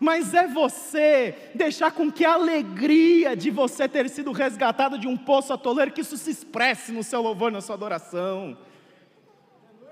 Mas 0.00 0.34
é 0.34 0.46
você 0.46 1.50
deixar 1.54 1.92
com 1.92 2.10
que 2.10 2.24
a 2.24 2.34
alegria 2.34 3.36
de 3.36 3.50
você 3.50 3.88
ter 3.88 4.08
sido 4.08 4.32
resgatado 4.32 4.98
de 4.98 5.06
um 5.06 5.16
poço 5.16 5.52
atoleiro, 5.52 5.92
que 5.92 6.00
isso 6.00 6.16
se 6.16 6.30
expresse 6.30 6.92
no 6.92 7.02
seu 7.02 7.22
louvor, 7.22 7.50
na 7.50 7.60
sua 7.60 7.74
adoração. 7.74 8.56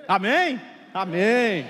Amém? 0.06 0.60
Amém. 0.92 1.66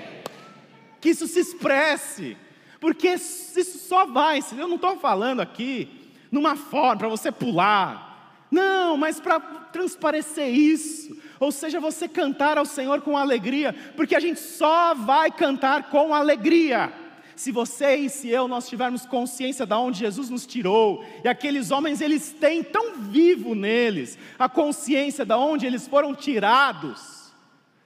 Que 0.99 1.09
isso 1.09 1.27
se 1.27 1.39
expresse, 1.39 2.37
porque 2.79 3.09
isso 3.09 3.77
só 3.79 4.05
vai, 4.05 4.39
eu 4.57 4.67
não 4.67 4.75
estou 4.75 4.97
falando 4.97 5.41
aqui 5.41 6.11
numa 6.31 6.55
forma 6.55 6.97
para 6.97 7.07
você 7.07 7.31
pular. 7.31 8.11
Não, 8.49 8.97
mas 8.97 9.19
para 9.19 9.39
transparecer 9.39 10.47
isso. 10.47 11.17
Ou 11.39 11.51
seja, 11.51 11.79
você 11.79 12.07
cantar 12.07 12.57
ao 12.57 12.65
Senhor 12.65 13.01
com 13.01 13.17
alegria, 13.17 13.75
porque 13.95 14.15
a 14.15 14.19
gente 14.19 14.39
só 14.39 14.93
vai 14.93 15.31
cantar 15.31 15.89
com 15.89 16.13
alegria. 16.13 16.93
Se 17.35 17.51
você 17.51 17.95
e 17.95 18.09
se 18.09 18.29
eu 18.29 18.47
nós 18.47 18.67
tivermos 18.67 19.05
consciência 19.05 19.65
de 19.65 19.73
onde 19.73 19.99
Jesus 19.99 20.29
nos 20.29 20.45
tirou, 20.45 21.03
e 21.23 21.27
aqueles 21.27 21.71
homens 21.71 22.01
eles 22.01 22.31
têm 22.31 22.63
tão 22.63 22.97
vivo 22.97 23.55
neles 23.55 24.17
a 24.37 24.47
consciência 24.47 25.25
de 25.25 25.33
onde 25.33 25.65
eles 25.65 25.87
foram 25.87 26.13
tirados, 26.13 27.23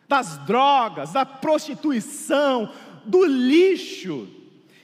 das 0.07 0.37
drogas, 0.45 1.11
da 1.11 1.25
prostituição, 1.25 2.71
do 3.05 3.25
lixo, 3.25 4.27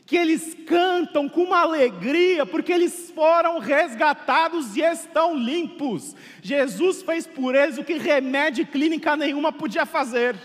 que 0.06 0.18
eles 0.18 0.56
cantam 0.68 1.30
com 1.30 1.44
uma 1.44 1.60
alegria, 1.60 2.46
porque 2.46 2.72
eles 2.72 3.12
foram 3.16 3.60
resgatados 3.60 4.76
e 4.76 4.82
estão 4.82 5.36
limpos. 5.36 6.16
Jesus 6.42 7.02
fez 7.02 7.26
por 7.26 7.56
eles 7.56 7.78
o 7.78 7.84
que 7.84 7.98
remédio 7.98 8.66
clínica 8.68 9.16
nenhuma 9.16 9.52
podia 9.52 9.86
fazer, 9.86 10.36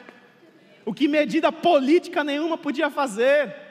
o 0.85 0.95
que 0.95 1.09
medida 1.09 1.51
política 1.51 2.23
nenhuma 2.23 2.57
podia 2.57 2.89
fazer. 2.89 3.68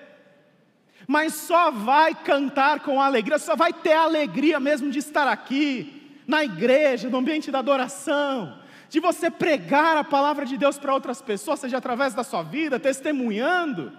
Mas 1.08 1.34
só 1.34 1.72
vai 1.72 2.14
cantar 2.14 2.82
com 2.82 3.02
alegria, 3.02 3.40
só 3.40 3.56
vai 3.56 3.72
ter 3.72 3.94
alegria 3.94 4.60
mesmo 4.60 4.92
de 4.92 5.00
estar 5.00 5.28
aqui, 5.28 6.22
na 6.28 6.44
igreja, 6.44 7.10
no 7.10 7.18
ambiente 7.18 7.50
da 7.50 7.60
adoração, 7.60 8.60
de 8.90 9.00
você 9.00 9.32
pregar 9.32 9.96
a 9.96 10.04
palavra 10.04 10.46
de 10.46 10.58
Deus 10.58 10.78
para 10.78 10.94
outras 10.94 11.22
pessoas, 11.22 11.62
seja 11.62 11.78
através 11.78 12.14
da 12.14 12.24
sua 12.24 12.44
vida, 12.44 12.78
testemunhando 12.78 13.98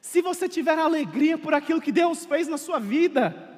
se 0.00 0.20
você 0.20 0.48
tiver 0.48 0.78
alegria 0.78 1.38
por 1.38 1.54
aquilo 1.54 1.80
que 1.80 1.92
Deus 1.92 2.24
fez 2.24 2.48
na 2.48 2.58
sua 2.58 2.80
vida. 2.80 3.48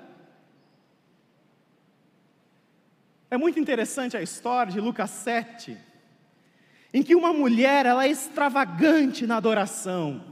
É 3.30 3.38
muito 3.38 3.58
interessante 3.58 4.16
a 4.16 4.22
história 4.22 4.72
de 4.72 4.80
Lucas 4.80 5.08
7, 5.08 5.78
em 6.92 7.02
que 7.02 7.14
uma 7.14 7.32
mulher, 7.32 7.86
ela 7.86 8.04
é 8.04 8.10
extravagante 8.10 9.26
na 9.26 9.38
adoração. 9.38 10.31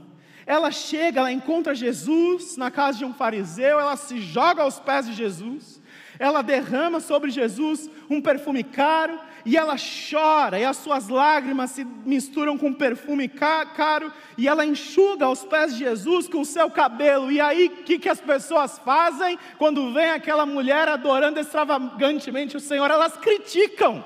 Ela 0.51 0.69
chega, 0.69 1.21
ela 1.21 1.31
encontra 1.31 1.73
Jesus 1.73 2.57
na 2.57 2.69
casa 2.69 2.97
de 2.97 3.05
um 3.05 3.13
fariseu, 3.13 3.79
ela 3.79 3.95
se 3.95 4.19
joga 4.19 4.63
aos 4.63 4.81
pés 4.81 5.05
de 5.05 5.13
Jesus, 5.13 5.81
ela 6.19 6.41
derrama 6.41 6.99
sobre 6.99 7.31
Jesus 7.31 7.89
um 8.09 8.19
perfume 8.19 8.61
caro, 8.61 9.17
e 9.45 9.55
ela 9.55 9.77
chora, 9.77 10.59
e 10.59 10.65
as 10.65 10.75
suas 10.75 11.07
lágrimas 11.07 11.71
se 11.71 11.85
misturam 11.85 12.57
com 12.57 12.73
perfume 12.73 13.29
caro, 13.29 14.11
e 14.37 14.45
ela 14.45 14.65
enxuga 14.65 15.29
os 15.29 15.45
pés 15.45 15.71
de 15.71 15.85
Jesus 15.85 16.27
com 16.27 16.41
o 16.41 16.45
seu 16.45 16.69
cabelo. 16.69 17.31
E 17.31 17.39
aí, 17.39 17.67
o 17.67 17.83
que, 17.85 17.97
que 17.97 18.09
as 18.09 18.19
pessoas 18.19 18.77
fazem 18.79 19.39
quando 19.57 19.93
vem 19.93 20.09
aquela 20.09 20.45
mulher 20.45 20.89
adorando 20.89 21.39
extravagantemente 21.39 22.57
o 22.57 22.59
Senhor? 22.59 22.91
Elas 22.91 23.15
criticam. 23.15 24.03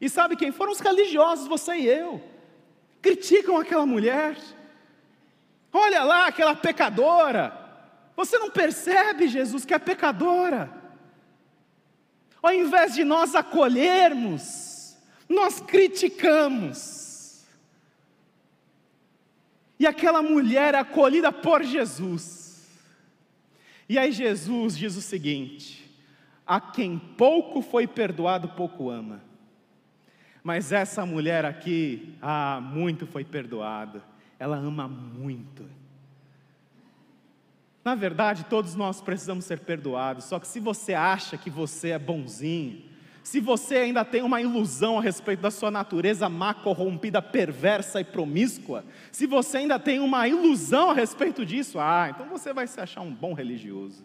E 0.00 0.08
sabe 0.08 0.34
quem 0.34 0.50
foram 0.50 0.72
os 0.72 0.80
religiosos, 0.80 1.46
você 1.46 1.76
e 1.76 1.86
eu? 1.86 2.20
Criticam 3.00 3.58
aquela 3.58 3.86
mulher. 3.86 4.36
Olha 5.96 6.04
lá, 6.04 6.26
aquela 6.26 6.54
pecadora. 6.54 7.56
Você 8.14 8.38
não 8.38 8.50
percebe, 8.50 9.28
Jesus, 9.28 9.64
que 9.64 9.72
é 9.72 9.78
pecadora? 9.78 10.70
Ao 12.42 12.52
invés 12.52 12.94
de 12.94 13.02
nós 13.02 13.34
acolhermos, 13.34 14.94
nós 15.26 15.58
criticamos. 15.58 17.46
E 19.78 19.86
aquela 19.86 20.22
mulher 20.22 20.74
é 20.74 20.78
acolhida 20.78 21.32
por 21.32 21.62
Jesus. 21.62 22.66
E 23.88 23.98
aí 23.98 24.12
Jesus 24.12 24.76
diz 24.76 24.96
o 24.96 25.02
seguinte: 25.02 25.90
a 26.46 26.60
quem 26.60 26.98
pouco 26.98 27.62
foi 27.62 27.86
perdoado, 27.86 28.50
pouco 28.50 28.90
ama. 28.90 29.22
Mas 30.44 30.72
essa 30.72 31.06
mulher 31.06 31.46
aqui, 31.46 32.14
ah, 32.20 32.60
muito 32.62 33.06
foi 33.06 33.24
perdoada. 33.24 34.04
Ela 34.38 34.58
ama 34.58 34.86
muito. 34.86 35.64
Na 37.86 37.94
verdade, 37.94 38.46
todos 38.46 38.74
nós 38.74 39.00
precisamos 39.00 39.44
ser 39.44 39.60
perdoados, 39.60 40.24
só 40.24 40.40
que 40.40 40.48
se 40.48 40.58
você 40.58 40.92
acha 40.92 41.38
que 41.38 41.48
você 41.48 41.90
é 41.90 41.98
bonzinho, 42.00 42.82
se 43.22 43.38
você 43.38 43.76
ainda 43.76 44.04
tem 44.04 44.22
uma 44.22 44.40
ilusão 44.40 44.98
a 44.98 45.00
respeito 45.00 45.38
da 45.38 45.52
sua 45.52 45.70
natureza 45.70 46.28
má, 46.28 46.52
corrompida, 46.52 47.22
perversa 47.22 48.00
e 48.00 48.04
promíscua, 48.04 48.84
se 49.12 49.24
você 49.24 49.58
ainda 49.58 49.78
tem 49.78 50.00
uma 50.00 50.26
ilusão 50.26 50.90
a 50.90 50.94
respeito 50.94 51.46
disso, 51.46 51.78
ah, 51.78 52.08
então 52.10 52.26
você 52.26 52.52
vai 52.52 52.66
se 52.66 52.80
achar 52.80 53.02
um 53.02 53.14
bom 53.14 53.32
religioso. 53.34 54.04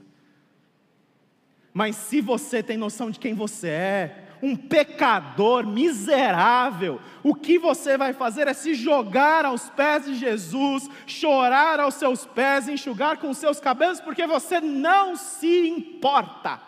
Mas 1.73 1.95
se 1.95 2.21
você 2.21 2.61
tem 2.61 2.77
noção 2.77 3.09
de 3.09 3.19
quem 3.19 3.33
você 3.33 3.69
é, 3.69 4.20
um 4.41 4.55
pecador 4.55 5.65
miserável, 5.65 6.99
o 7.23 7.35
que 7.35 7.59
você 7.59 7.97
vai 7.97 8.11
fazer 8.13 8.47
é 8.47 8.53
se 8.53 8.73
jogar 8.73 9.45
aos 9.45 9.69
pés 9.69 10.05
de 10.05 10.15
Jesus, 10.15 10.89
chorar 11.05 11.79
aos 11.79 11.93
seus 11.95 12.25
pés, 12.25 12.67
enxugar 12.67 13.17
com 13.17 13.29
os 13.29 13.37
seus 13.37 13.59
cabelos, 13.59 14.01
porque 14.01 14.25
você 14.25 14.59
não 14.59 15.15
se 15.15 15.67
importa. 15.67 16.59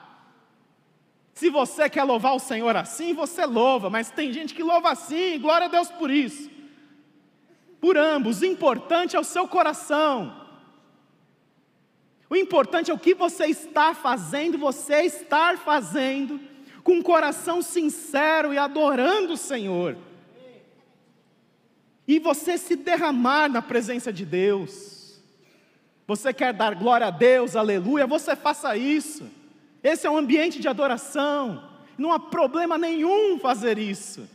Se 1.33 1.49
você 1.49 1.89
quer 1.89 2.03
louvar 2.03 2.35
o 2.35 2.39
Senhor 2.39 2.75
assim, 2.75 3.13
você 3.13 3.45
louva, 3.45 3.89
mas 3.89 4.11
tem 4.11 4.31
gente 4.31 4.53
que 4.53 4.61
louva 4.61 4.91
assim, 4.91 5.39
glória 5.39 5.65
a 5.65 5.69
Deus 5.69 5.89
por 5.89 6.11
isso. 6.11 6.51
por 7.81 7.97
ambos. 7.97 8.41
Importante 8.41 9.17
é 9.17 9.19
o 9.19 9.25
seu 9.25 9.45
coração. 9.45 10.41
O 12.29 12.35
importante 12.35 12.89
é 12.89 12.93
o 12.93 12.97
que 12.97 13.13
você 13.13 13.47
está 13.47 13.93
fazendo, 13.93 14.57
você 14.57 15.01
estar 15.01 15.57
fazendo 15.57 16.39
com 16.83 16.93
um 16.93 17.01
coração 17.01 17.61
sincero 17.61 18.53
e 18.53 18.57
adorando 18.57 19.33
o 19.33 19.37
Senhor. 19.37 19.95
E 22.07 22.19
você 22.19 22.57
se 22.57 22.75
derramar 22.75 23.49
na 23.49 23.61
presença 23.61 24.11
de 24.11 24.25
Deus. 24.25 25.21
Você 26.05 26.33
quer 26.33 26.53
dar 26.53 26.75
glória 26.75 27.07
a 27.07 27.11
Deus, 27.11 27.55
aleluia, 27.55 28.05
você 28.05 28.35
faça 28.35 28.75
isso. 28.75 29.29
Esse 29.81 30.05
é 30.05 30.09
um 30.09 30.17
ambiente 30.17 30.59
de 30.59 30.67
adoração. 30.67 31.69
Não 31.97 32.11
há 32.11 32.19
problema 32.19 32.77
nenhum 32.77 33.39
fazer 33.39 33.77
isso. 33.77 34.27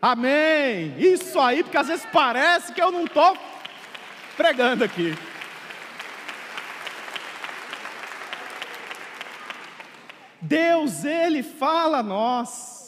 Amém. 0.00 0.94
Isso 0.96 1.38
aí, 1.38 1.62
porque 1.62 1.76
às 1.76 1.88
vezes 1.88 2.06
parece 2.12 2.72
que 2.72 2.80
eu 2.80 2.90
não 2.90 3.04
estou 3.04 3.36
pregando 4.36 4.84
aqui. 4.84 5.14
Deus, 10.40 11.04
Ele 11.04 11.42
fala 11.42 11.98
a 11.98 12.02
nós. 12.02 12.78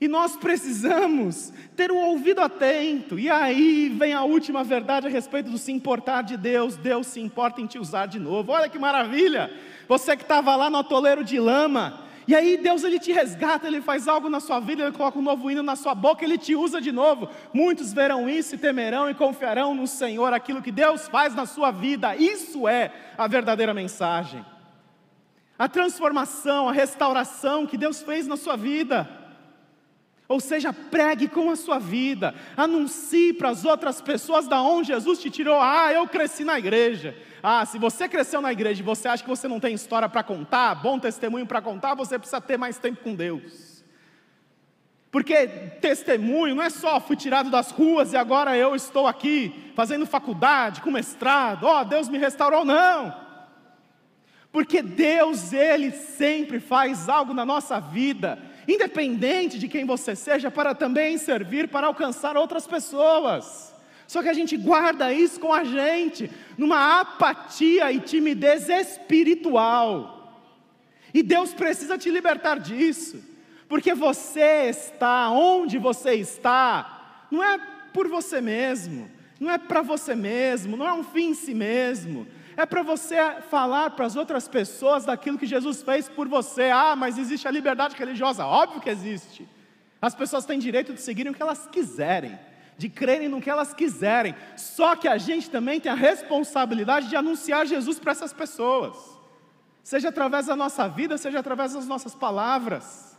E 0.00 0.06
nós 0.08 0.36
precisamos 0.36 1.52
ter 1.74 1.90
o 1.90 1.96
ouvido 1.96 2.40
atento. 2.40 3.18
E 3.18 3.30
aí 3.30 3.88
vem 3.88 4.12
a 4.12 4.22
última 4.22 4.62
verdade 4.62 5.06
a 5.06 5.10
respeito 5.10 5.50
do 5.50 5.56
se 5.56 5.72
importar 5.72 6.22
de 6.22 6.36
Deus. 6.36 6.76
Deus 6.76 7.06
se 7.06 7.20
importa 7.20 7.60
em 7.62 7.66
te 7.66 7.78
usar 7.78 8.06
de 8.06 8.18
novo. 8.18 8.52
Olha 8.52 8.68
que 8.68 8.78
maravilha! 8.78 9.50
Você 9.88 10.16
que 10.16 10.22
estava 10.22 10.54
lá 10.54 10.68
no 10.68 10.78
atoleiro 10.78 11.24
de 11.24 11.38
lama, 11.38 12.04
e 12.28 12.34
aí 12.34 12.58
Deus 12.58 12.84
ele 12.84 12.98
te 12.98 13.12
resgata, 13.12 13.68
ele 13.68 13.80
faz 13.80 14.06
algo 14.06 14.28
na 14.28 14.40
sua 14.40 14.60
vida, 14.60 14.82
ele 14.82 14.92
coloca 14.92 15.18
um 15.18 15.22
novo 15.22 15.50
hino 15.50 15.62
na 15.62 15.76
sua 15.76 15.94
boca, 15.94 16.24
ele 16.24 16.36
te 16.36 16.54
usa 16.54 16.78
de 16.80 16.92
novo. 16.92 17.30
Muitos 17.54 17.92
verão 17.92 18.28
isso 18.28 18.56
e 18.56 18.58
temerão 18.58 19.08
e 19.08 19.14
confiarão 19.14 19.74
no 19.74 19.86
Senhor 19.86 20.34
aquilo 20.34 20.60
que 20.60 20.72
Deus 20.72 21.08
faz 21.08 21.34
na 21.34 21.46
sua 21.46 21.70
vida. 21.70 22.16
Isso 22.16 22.68
é 22.68 22.92
a 23.16 23.26
verdadeira 23.26 23.72
mensagem. 23.72 24.44
A 25.58 25.68
transformação, 25.68 26.68
a 26.68 26.72
restauração 26.72 27.66
que 27.66 27.78
Deus 27.78 28.02
fez 28.02 28.26
na 28.26 28.36
sua 28.36 28.56
vida. 28.56 29.08
Ou 30.28 30.40
seja, 30.40 30.72
pregue 30.72 31.28
com 31.28 31.50
a 31.50 31.56
sua 31.56 31.78
vida, 31.78 32.34
anuncie 32.56 33.32
para 33.32 33.50
as 33.50 33.64
outras 33.64 34.00
pessoas 34.00 34.48
da 34.48 34.60
onde 34.60 34.88
Jesus 34.88 35.20
te 35.20 35.30
tirou. 35.30 35.60
Ah, 35.60 35.92
eu 35.92 36.06
cresci 36.08 36.44
na 36.44 36.58
igreja. 36.58 37.16
Ah, 37.40 37.64
se 37.64 37.78
você 37.78 38.08
cresceu 38.08 38.40
na 38.40 38.52
igreja 38.52 38.82
e 38.82 38.84
você 38.84 39.06
acha 39.06 39.22
que 39.22 39.28
você 39.28 39.46
não 39.46 39.60
tem 39.60 39.74
história 39.74 40.08
para 40.08 40.24
contar, 40.24 40.74
bom 40.74 40.98
testemunho 40.98 41.46
para 41.46 41.62
contar, 41.62 41.94
você 41.94 42.18
precisa 42.18 42.40
ter 42.40 42.58
mais 42.58 42.76
tempo 42.76 43.04
com 43.04 43.14
Deus. 43.14 43.84
Porque 45.12 45.46
testemunho 45.80 46.56
não 46.56 46.62
é 46.62 46.70
só 46.70 47.00
fui 47.00 47.14
tirado 47.14 47.48
das 47.48 47.70
ruas 47.70 48.12
e 48.12 48.16
agora 48.16 48.56
eu 48.56 48.74
estou 48.74 49.06
aqui 49.06 49.72
fazendo 49.76 50.04
faculdade, 50.06 50.80
com 50.80 50.90
mestrado, 50.90 51.64
ó, 51.64 51.80
oh, 51.80 51.84
Deus 51.84 52.08
me 52.08 52.18
restaurou, 52.18 52.64
não. 52.64 53.25
Porque 54.56 54.80
Deus, 54.80 55.52
Ele 55.52 55.90
sempre 55.90 56.58
faz 56.58 57.10
algo 57.10 57.34
na 57.34 57.44
nossa 57.44 57.78
vida, 57.78 58.38
independente 58.66 59.58
de 59.58 59.68
quem 59.68 59.84
você 59.84 60.16
seja, 60.16 60.50
para 60.50 60.74
também 60.74 61.18
servir 61.18 61.68
para 61.68 61.88
alcançar 61.88 62.38
outras 62.38 62.66
pessoas. 62.66 63.74
Só 64.06 64.22
que 64.22 64.30
a 64.30 64.32
gente 64.32 64.56
guarda 64.56 65.12
isso 65.12 65.38
com 65.38 65.52
a 65.52 65.62
gente, 65.62 66.30
numa 66.56 67.00
apatia 67.00 67.92
e 67.92 68.00
timidez 68.00 68.70
espiritual. 68.70 70.32
E 71.12 71.22
Deus 71.22 71.52
precisa 71.52 71.98
te 71.98 72.10
libertar 72.10 72.58
disso, 72.58 73.22
porque 73.68 73.92
você 73.92 74.70
está 74.70 75.28
onde 75.28 75.76
você 75.76 76.14
está, 76.14 77.26
não 77.30 77.44
é 77.44 77.60
por 77.92 78.08
você 78.08 78.40
mesmo, 78.40 79.10
não 79.38 79.50
é 79.50 79.58
para 79.58 79.82
você 79.82 80.14
mesmo, 80.14 80.78
não 80.78 80.88
é 80.88 80.94
um 80.94 81.04
fim 81.04 81.32
em 81.32 81.34
si 81.34 81.52
mesmo, 81.52 82.26
é 82.56 82.64
para 82.64 82.82
você 82.82 83.16
falar 83.50 83.90
para 83.90 84.06
as 84.06 84.16
outras 84.16 84.48
pessoas 84.48 85.04
daquilo 85.04 85.38
que 85.38 85.46
Jesus 85.46 85.82
fez 85.82 86.08
por 86.08 86.26
você. 86.28 86.70
Ah, 86.70 86.96
mas 86.96 87.18
existe 87.18 87.46
a 87.46 87.50
liberdade 87.50 87.96
religiosa? 87.96 88.46
Óbvio 88.46 88.80
que 88.80 88.90
existe. 88.90 89.48
As 90.00 90.14
pessoas 90.14 90.44
têm 90.44 90.58
direito 90.58 90.94
de 90.94 91.00
seguirem 91.00 91.32
o 91.32 91.34
que 91.34 91.42
elas 91.42 91.66
quiserem 91.66 92.38
de 92.78 92.88
crerem 92.88 93.28
no 93.28 93.40
que 93.40 93.50
elas 93.50 93.72
quiserem. 93.72 94.34
Só 94.56 94.96
que 94.96 95.08
a 95.08 95.18
gente 95.18 95.50
também 95.50 95.80
tem 95.80 95.90
a 95.90 95.94
responsabilidade 95.94 97.08
de 97.08 97.16
anunciar 97.16 97.66
Jesus 97.66 97.98
para 97.98 98.12
essas 98.12 98.32
pessoas, 98.32 98.96
seja 99.82 100.08
através 100.08 100.46
da 100.46 100.56
nossa 100.56 100.88
vida, 100.88 101.16
seja 101.16 101.38
através 101.38 101.72
das 101.72 101.86
nossas 101.86 102.14
palavras. 102.14 103.16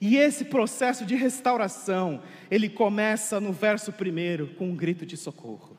E 0.00 0.16
esse 0.16 0.44
processo 0.44 1.06
de 1.06 1.14
restauração, 1.14 2.22
ele 2.50 2.68
começa 2.68 3.40
no 3.40 3.52
verso 3.52 3.92
primeiro 3.92 4.48
com 4.54 4.68
um 4.68 4.76
grito 4.76 5.06
de 5.06 5.16
socorro. 5.16 5.78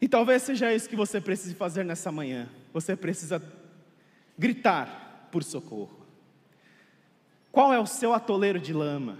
E 0.00 0.08
talvez 0.08 0.42
seja 0.42 0.72
isso 0.72 0.88
que 0.88 0.96
você 0.96 1.20
precise 1.20 1.54
fazer 1.54 1.84
nessa 1.84 2.10
manhã. 2.10 2.48
Você 2.72 2.96
precisa 2.96 3.42
gritar 4.38 5.28
por 5.30 5.44
socorro. 5.44 6.00
Qual 7.52 7.72
é 7.72 7.78
o 7.78 7.86
seu 7.86 8.14
atoleiro 8.14 8.58
de 8.58 8.72
lama? 8.72 9.18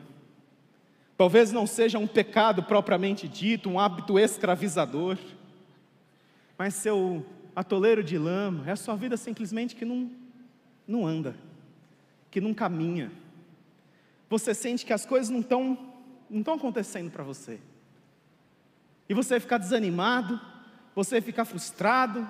Talvez 1.16 1.53
não 1.53 1.66
seja 1.66 1.99
um 1.99 2.07
pecado 2.07 2.62
propriamente 2.62 3.29
dito, 3.29 3.69
um 3.69 3.79
hábito 3.79 4.19
escravizador, 4.19 5.19
mas 6.57 6.75
seu 6.75 7.27
atoleiro 7.55 8.03
de 8.03 8.16
lama 8.16 8.64
é 8.66 8.73
a 8.73 8.77
sua 8.77 8.97
vida 8.97 9.16
simplesmente 9.16 9.77
que 9.77 9.85
não, 9.85 10.11
não 10.87 11.07
anda, 11.07 11.37
que 12.31 12.40
não 12.40 12.55
caminha. 12.55 13.12
Você 14.31 14.55
sente 14.55 14.87
que 14.87 14.93
as 14.93 15.05
coisas 15.05 15.29
não 15.29 15.40
estão 15.40 15.90
não 16.31 16.38
estão 16.38 16.55
acontecendo 16.55 17.11
para 17.11 17.25
você. 17.25 17.59
E 19.09 19.12
você 19.12 19.40
fica 19.40 19.59
desanimado, 19.59 20.40
você 20.94 21.20
fica 21.20 21.44
frustrado. 21.44 22.29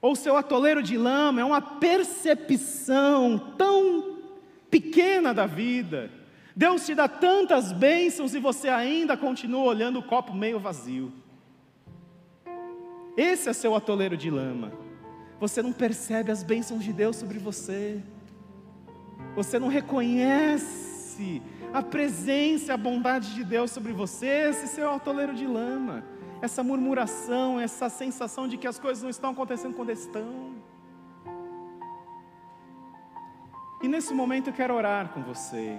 Ou 0.00 0.16
seu 0.16 0.36
atoleiro 0.36 0.82
de 0.82 0.96
lama 0.96 1.40
é 1.40 1.44
uma 1.44 1.60
percepção 1.60 3.54
tão 3.56 4.18
pequena 4.70 5.34
da 5.34 5.46
vida 5.46 6.10
Deus 6.60 6.84
te 6.84 6.94
dá 6.94 7.08
tantas 7.08 7.72
bênçãos 7.72 8.34
e 8.34 8.38
você 8.38 8.68
ainda 8.68 9.16
continua 9.16 9.64
olhando 9.64 9.98
o 9.98 10.02
copo 10.02 10.34
meio 10.34 10.58
vazio. 10.58 11.10
Esse 13.16 13.48
é 13.48 13.52
seu 13.54 13.74
atoleiro 13.74 14.14
de 14.14 14.30
lama. 14.30 14.70
Você 15.38 15.62
não 15.62 15.72
percebe 15.72 16.30
as 16.30 16.42
bênçãos 16.42 16.84
de 16.84 16.92
Deus 16.92 17.16
sobre 17.16 17.38
você. 17.38 18.02
Você 19.34 19.58
não 19.58 19.68
reconhece 19.68 21.40
a 21.72 21.82
presença, 21.82 22.74
a 22.74 22.76
bondade 22.76 23.34
de 23.34 23.42
Deus 23.42 23.70
sobre 23.70 23.94
você. 23.94 24.50
Esse 24.50 24.66
seu 24.66 24.92
atoleiro 24.92 25.34
de 25.34 25.46
lama. 25.46 26.04
Essa 26.42 26.62
murmuração, 26.62 27.60
essa 27.60 27.88
sensação 27.88 28.48
de 28.48 28.56
que 28.56 28.66
as 28.66 28.78
coisas 28.78 29.02
não 29.02 29.10
estão 29.10 29.30
acontecendo 29.30 29.74
quando 29.74 29.90
estão. 29.90 30.54
E 33.82 33.88
nesse 33.88 34.12
momento 34.14 34.48
eu 34.48 34.52
quero 34.52 34.74
orar 34.74 35.10
com 35.10 35.22
você. 35.22 35.78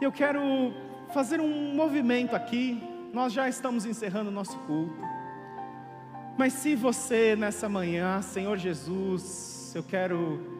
Eu 0.00 0.12
quero 0.12 0.40
fazer 1.12 1.40
um 1.40 1.74
movimento 1.74 2.34
aqui. 2.34 2.82
Nós 3.12 3.32
já 3.32 3.48
estamos 3.48 3.86
encerrando 3.86 4.30
o 4.30 4.32
nosso 4.32 4.58
culto. 4.60 5.00
Mas 6.38 6.52
se 6.52 6.74
você 6.74 7.34
nessa 7.34 7.68
manhã, 7.68 8.20
Senhor 8.20 8.56
Jesus, 8.58 9.72
eu 9.74 9.82
quero 9.82 10.56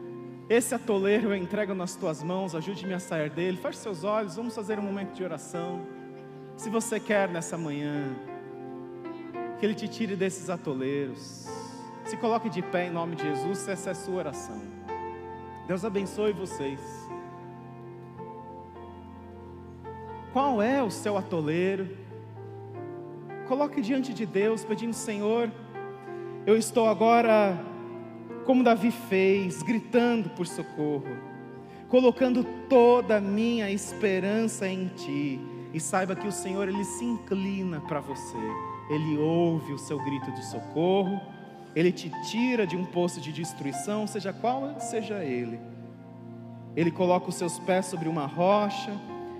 esse 0.49 0.73
atoleiro 0.73 1.33
eu 1.33 1.35
entrego 1.35 1.73
nas 1.73 1.95
tuas 1.95 2.23
mãos, 2.23 2.55
ajude-me 2.55 2.93
a 2.93 2.99
sair 2.99 3.29
dele. 3.29 3.57
Feche 3.57 3.79
seus 3.79 4.05
olhos, 4.05 4.37
vamos 4.37 4.55
fazer 4.55 4.79
um 4.79 4.81
momento 4.81 5.13
de 5.13 5.21
oração. 5.21 5.85
Se 6.57 6.71
você 6.71 6.99
quer 6.99 7.29
nessa 7.29 7.55
manhã 7.55 8.15
que 9.59 9.65
ele 9.65 9.75
te 9.75 9.87
tire 9.87 10.15
desses 10.15 10.49
atoleiros, 10.49 11.47
se 12.03 12.17
coloque 12.17 12.49
de 12.49 12.63
pé 12.63 12.87
em 12.87 12.89
nome 12.89 13.15
de 13.15 13.21
Jesus, 13.21 13.67
essa 13.67 13.89
é 13.89 13.91
a 13.91 13.95
sua 13.95 14.15
oração. 14.15 14.59
Deus 15.67 15.85
abençoe 15.85 16.33
vocês. 16.33 16.79
Qual 20.33 20.59
é 20.59 20.81
o 20.81 20.89
seu 20.89 21.15
atoleiro? 21.15 21.95
Coloque 23.47 23.79
diante 23.79 24.11
de 24.11 24.25
Deus, 24.25 24.65
pedindo: 24.65 24.93
Senhor, 24.93 25.51
eu 26.43 26.57
estou 26.57 26.87
agora, 26.87 27.55
como 28.45 28.63
Davi 28.63 28.89
fez, 28.89 29.61
gritando 29.61 30.31
por 30.31 30.47
socorro, 30.47 31.17
colocando 31.87 32.43
toda 32.67 33.17
a 33.17 33.21
minha 33.21 33.69
esperança 33.69 34.67
em 34.67 34.87
Ti. 34.87 35.56
E 35.77 35.79
saiba 35.79 36.15
que 36.15 36.27
o 36.27 36.31
Senhor, 36.31 36.67
Ele 36.67 36.83
se 36.83 37.05
inclina 37.05 37.79
para 37.81 37.99
você, 37.99 38.35
Ele 38.89 39.15
ouve 39.15 39.73
o 39.73 39.77
seu 39.77 40.03
grito 40.03 40.31
de 40.31 40.43
socorro, 40.43 41.21
Ele 41.75 41.91
te 41.91 42.09
tira 42.23 42.65
de 42.65 42.75
um 42.75 42.83
poço 42.83 43.21
de 43.21 43.31
destruição, 43.31 44.07
seja 44.07 44.33
qual 44.33 44.79
seja 44.79 45.23
ele. 45.23 45.59
Ele 46.75 46.89
coloca 46.89 47.29
os 47.29 47.35
seus 47.35 47.59
pés 47.59 47.85
sobre 47.85 48.09
uma 48.09 48.25
rocha, 48.25 48.91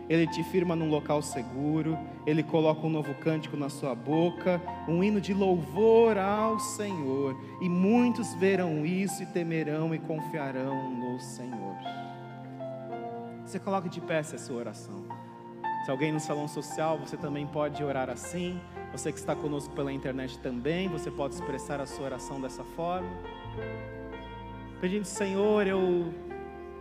ele 0.08 0.28
te 0.28 0.44
firma 0.44 0.76
num 0.76 0.92
local 0.92 1.24
seguro, 1.24 1.98
Ele 2.24 2.44
coloca 2.44 2.86
um 2.86 2.90
novo 2.92 3.16
cântico 3.16 3.58
na 3.58 3.68
sua 3.68 3.96
boca, 3.96 4.62
um 4.88 5.04
hino 5.04 5.20
de 5.20 5.34
louvor 5.34 6.20
ao 6.20 6.60
Senhor, 6.60 7.36
e 7.60 7.68
muitos 7.68 8.36
verão 8.36 8.86
isso 8.86 9.24
e 9.24 9.26
temerão 9.26 9.94
e 9.96 9.98
confiarão 9.98 10.92
no 10.92 11.20
Senhor. 11.20 11.76
Você 13.44 13.60
coloque 13.60 13.90
de 13.90 14.00
pé 14.00 14.20
essa 14.20 14.38
sua 14.38 14.58
oração. 14.58 15.27
Se 15.88 15.92
alguém 15.92 16.12
no 16.12 16.20
salão 16.20 16.50
social, 16.50 16.98
você 16.98 17.16
também 17.16 17.48
pode 17.48 17.82
orar 17.82 18.10
assim. 18.10 18.60
Você 18.92 19.10
que 19.10 19.20
está 19.20 19.34
conosco 19.34 19.74
pela 19.74 19.90
internet 19.90 20.38
também, 20.40 20.90
você 20.90 21.10
pode 21.10 21.36
expressar 21.36 21.80
a 21.80 21.86
sua 21.86 22.08
oração 22.08 22.42
dessa 22.42 22.62
forma. 22.62 23.08
Pedindo, 24.82 25.06
Senhor, 25.06 25.66
eu 25.66 26.14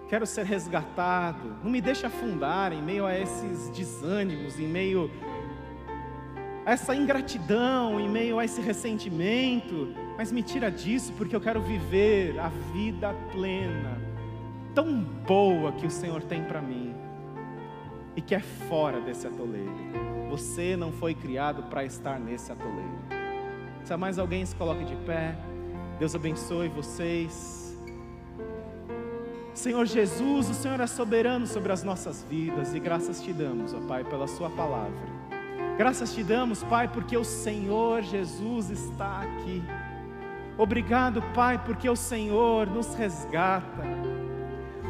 quero 0.09 0.27
ser 0.27 0.45
resgatado. 0.45 1.57
Não 1.63 1.71
me 1.71 1.81
deixe 1.81 2.05
afundar 2.05 2.73
em 2.73 2.83
meio 2.83 3.07
a 3.07 3.17
esses 3.17 3.69
desânimos, 3.69 4.59
em 4.59 4.67
meio 4.67 5.09
a 6.65 6.73
essa 6.73 6.93
ingratidão, 6.93 8.01
em 8.01 8.09
meio 8.09 8.41
a 8.41 8.45
esse 8.45 8.61
ressentimento. 8.61 9.95
Mas 10.19 10.33
me 10.33 10.43
tira 10.43 10.69
disso, 10.69 11.13
porque 11.13 11.37
eu 11.37 11.41
quero 11.41 11.63
viver 11.63 12.41
a 12.41 12.49
vida 12.73 13.15
plena, 13.31 14.01
tão 14.75 15.01
boa 15.01 15.71
que 15.71 15.87
o 15.87 15.91
Senhor 15.93 16.25
tem 16.25 16.43
para 16.43 16.61
mim 16.61 16.96
e 18.17 18.23
que 18.23 18.35
é 18.35 18.41
fora 18.41 19.01
desse 19.01 19.27
atoleiro. 19.27 19.71
Você 20.31 20.75
não 20.77 20.91
foi 20.91 21.15
criado 21.15 21.65
para 21.65 21.85
estar 21.85 22.19
nesse 22.19 22.51
atoleiro. 22.51 22.99
Se 23.85 23.93
há 23.93 23.97
mais 23.97 24.19
alguém, 24.19 24.45
se 24.45 24.57
coloque 24.57 24.85
de 24.85 24.97
pé. 24.97 25.37
Deus 25.99 26.15
abençoe 26.15 26.69
vocês. 26.69 27.79
Senhor 29.55 29.87
Jesus, 29.87 30.51
o 30.51 30.55
Senhor 30.55 30.81
é 30.81 30.87
soberano 30.87 31.47
sobre 31.47 31.73
as 31.73 31.83
nossas 31.83 32.23
vidas 32.29 32.75
e 32.75 32.81
graças 32.81 33.23
te 33.23 33.33
damos, 33.33 33.73
ó 33.73 33.81
Pai, 33.81 34.05
pela 34.05 34.27
Sua 34.27 34.51
palavra. 34.51 35.17
Graças 35.79 36.15
te 36.15 36.23
damos, 36.23 36.63
Pai, 36.65 36.89
porque 36.89 37.17
o 37.17 37.25
Senhor 37.25 38.03
Jesus 38.03 38.71
está 38.71 39.23
aqui. 39.23 39.63
Obrigado, 40.59 41.23
Pai, 41.35 41.63
porque 41.65 41.89
o 41.89 41.97
Senhor 41.97 42.67
nos 42.67 42.95
resgata. 42.95 43.85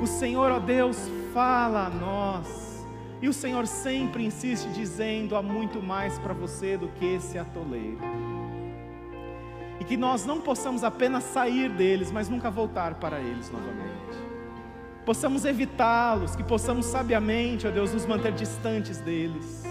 O 0.01 0.07
Senhor, 0.07 0.51
ó 0.51 0.59
Deus, 0.59 1.11
fala 1.33 1.87
a 1.87 1.91
nós. 1.91 2.76
E 3.21 3.29
o 3.29 3.33
Senhor 3.33 3.67
sempre 3.67 4.25
insiste 4.25 4.67
dizendo: 4.69 5.37
há 5.37 5.43
muito 5.43 5.83
mais 5.83 6.19
para 6.19 6.35
você 6.35 6.77
do 6.77 6.89
que 6.89 7.05
esse 7.05 7.39
atoleiro. 7.39 7.99
E 9.81 9.85
que 9.85 9.97
nós 9.97 10.25
não 10.25 10.41
possamos 10.41 10.85
apenas 10.85 11.25
sair 11.25 11.71
deles, 11.71 12.11
mas 12.11 12.29
nunca 12.29 12.51
voltar 12.51 12.95
para 12.95 13.21
eles 13.21 13.51
novamente. 13.51 13.97
Possamos 15.05 15.45
evitá-los, 15.45 16.35
que 16.35 16.43
possamos 16.43 16.87
sabiamente, 16.87 17.67
ó 17.67 17.71
Deus, 17.71 17.93
nos 17.93 18.05
manter 18.07 18.33
distantes 18.33 18.99
deles, 18.99 19.62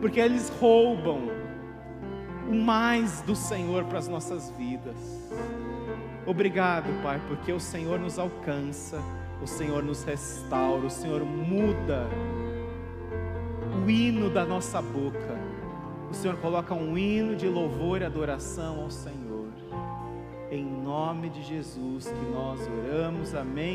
porque 0.00 0.18
eles 0.18 0.50
roubam 0.60 1.30
o 2.50 2.54
mais 2.54 3.20
do 3.22 3.36
Senhor 3.36 3.84
para 3.84 3.98
as 3.98 4.08
nossas 4.08 4.50
vidas. 4.58 4.96
Obrigado, 6.26 6.86
Pai, 7.04 7.20
porque 7.28 7.52
o 7.52 7.60
Senhor 7.60 8.00
nos 8.00 8.18
alcança 8.18 9.00
o 9.42 9.46
Senhor 9.46 9.82
nos 9.82 10.02
restaura, 10.04 10.86
o 10.86 10.90
Senhor 10.90 11.24
muda 11.24 12.06
o 13.84 13.90
hino 13.90 14.30
da 14.30 14.44
nossa 14.44 14.80
boca. 14.80 15.38
O 16.10 16.14
Senhor 16.14 16.36
coloca 16.38 16.74
um 16.74 16.96
hino 16.96 17.36
de 17.36 17.48
louvor 17.48 18.00
e 18.00 18.04
adoração 18.04 18.82
ao 18.82 18.90
Senhor. 18.90 19.26
Em 20.50 20.64
nome 20.64 21.28
de 21.28 21.42
Jesus 21.42 22.06
que 22.06 22.32
nós 22.32 22.60
oramos. 22.68 23.34
Amém. 23.34 23.74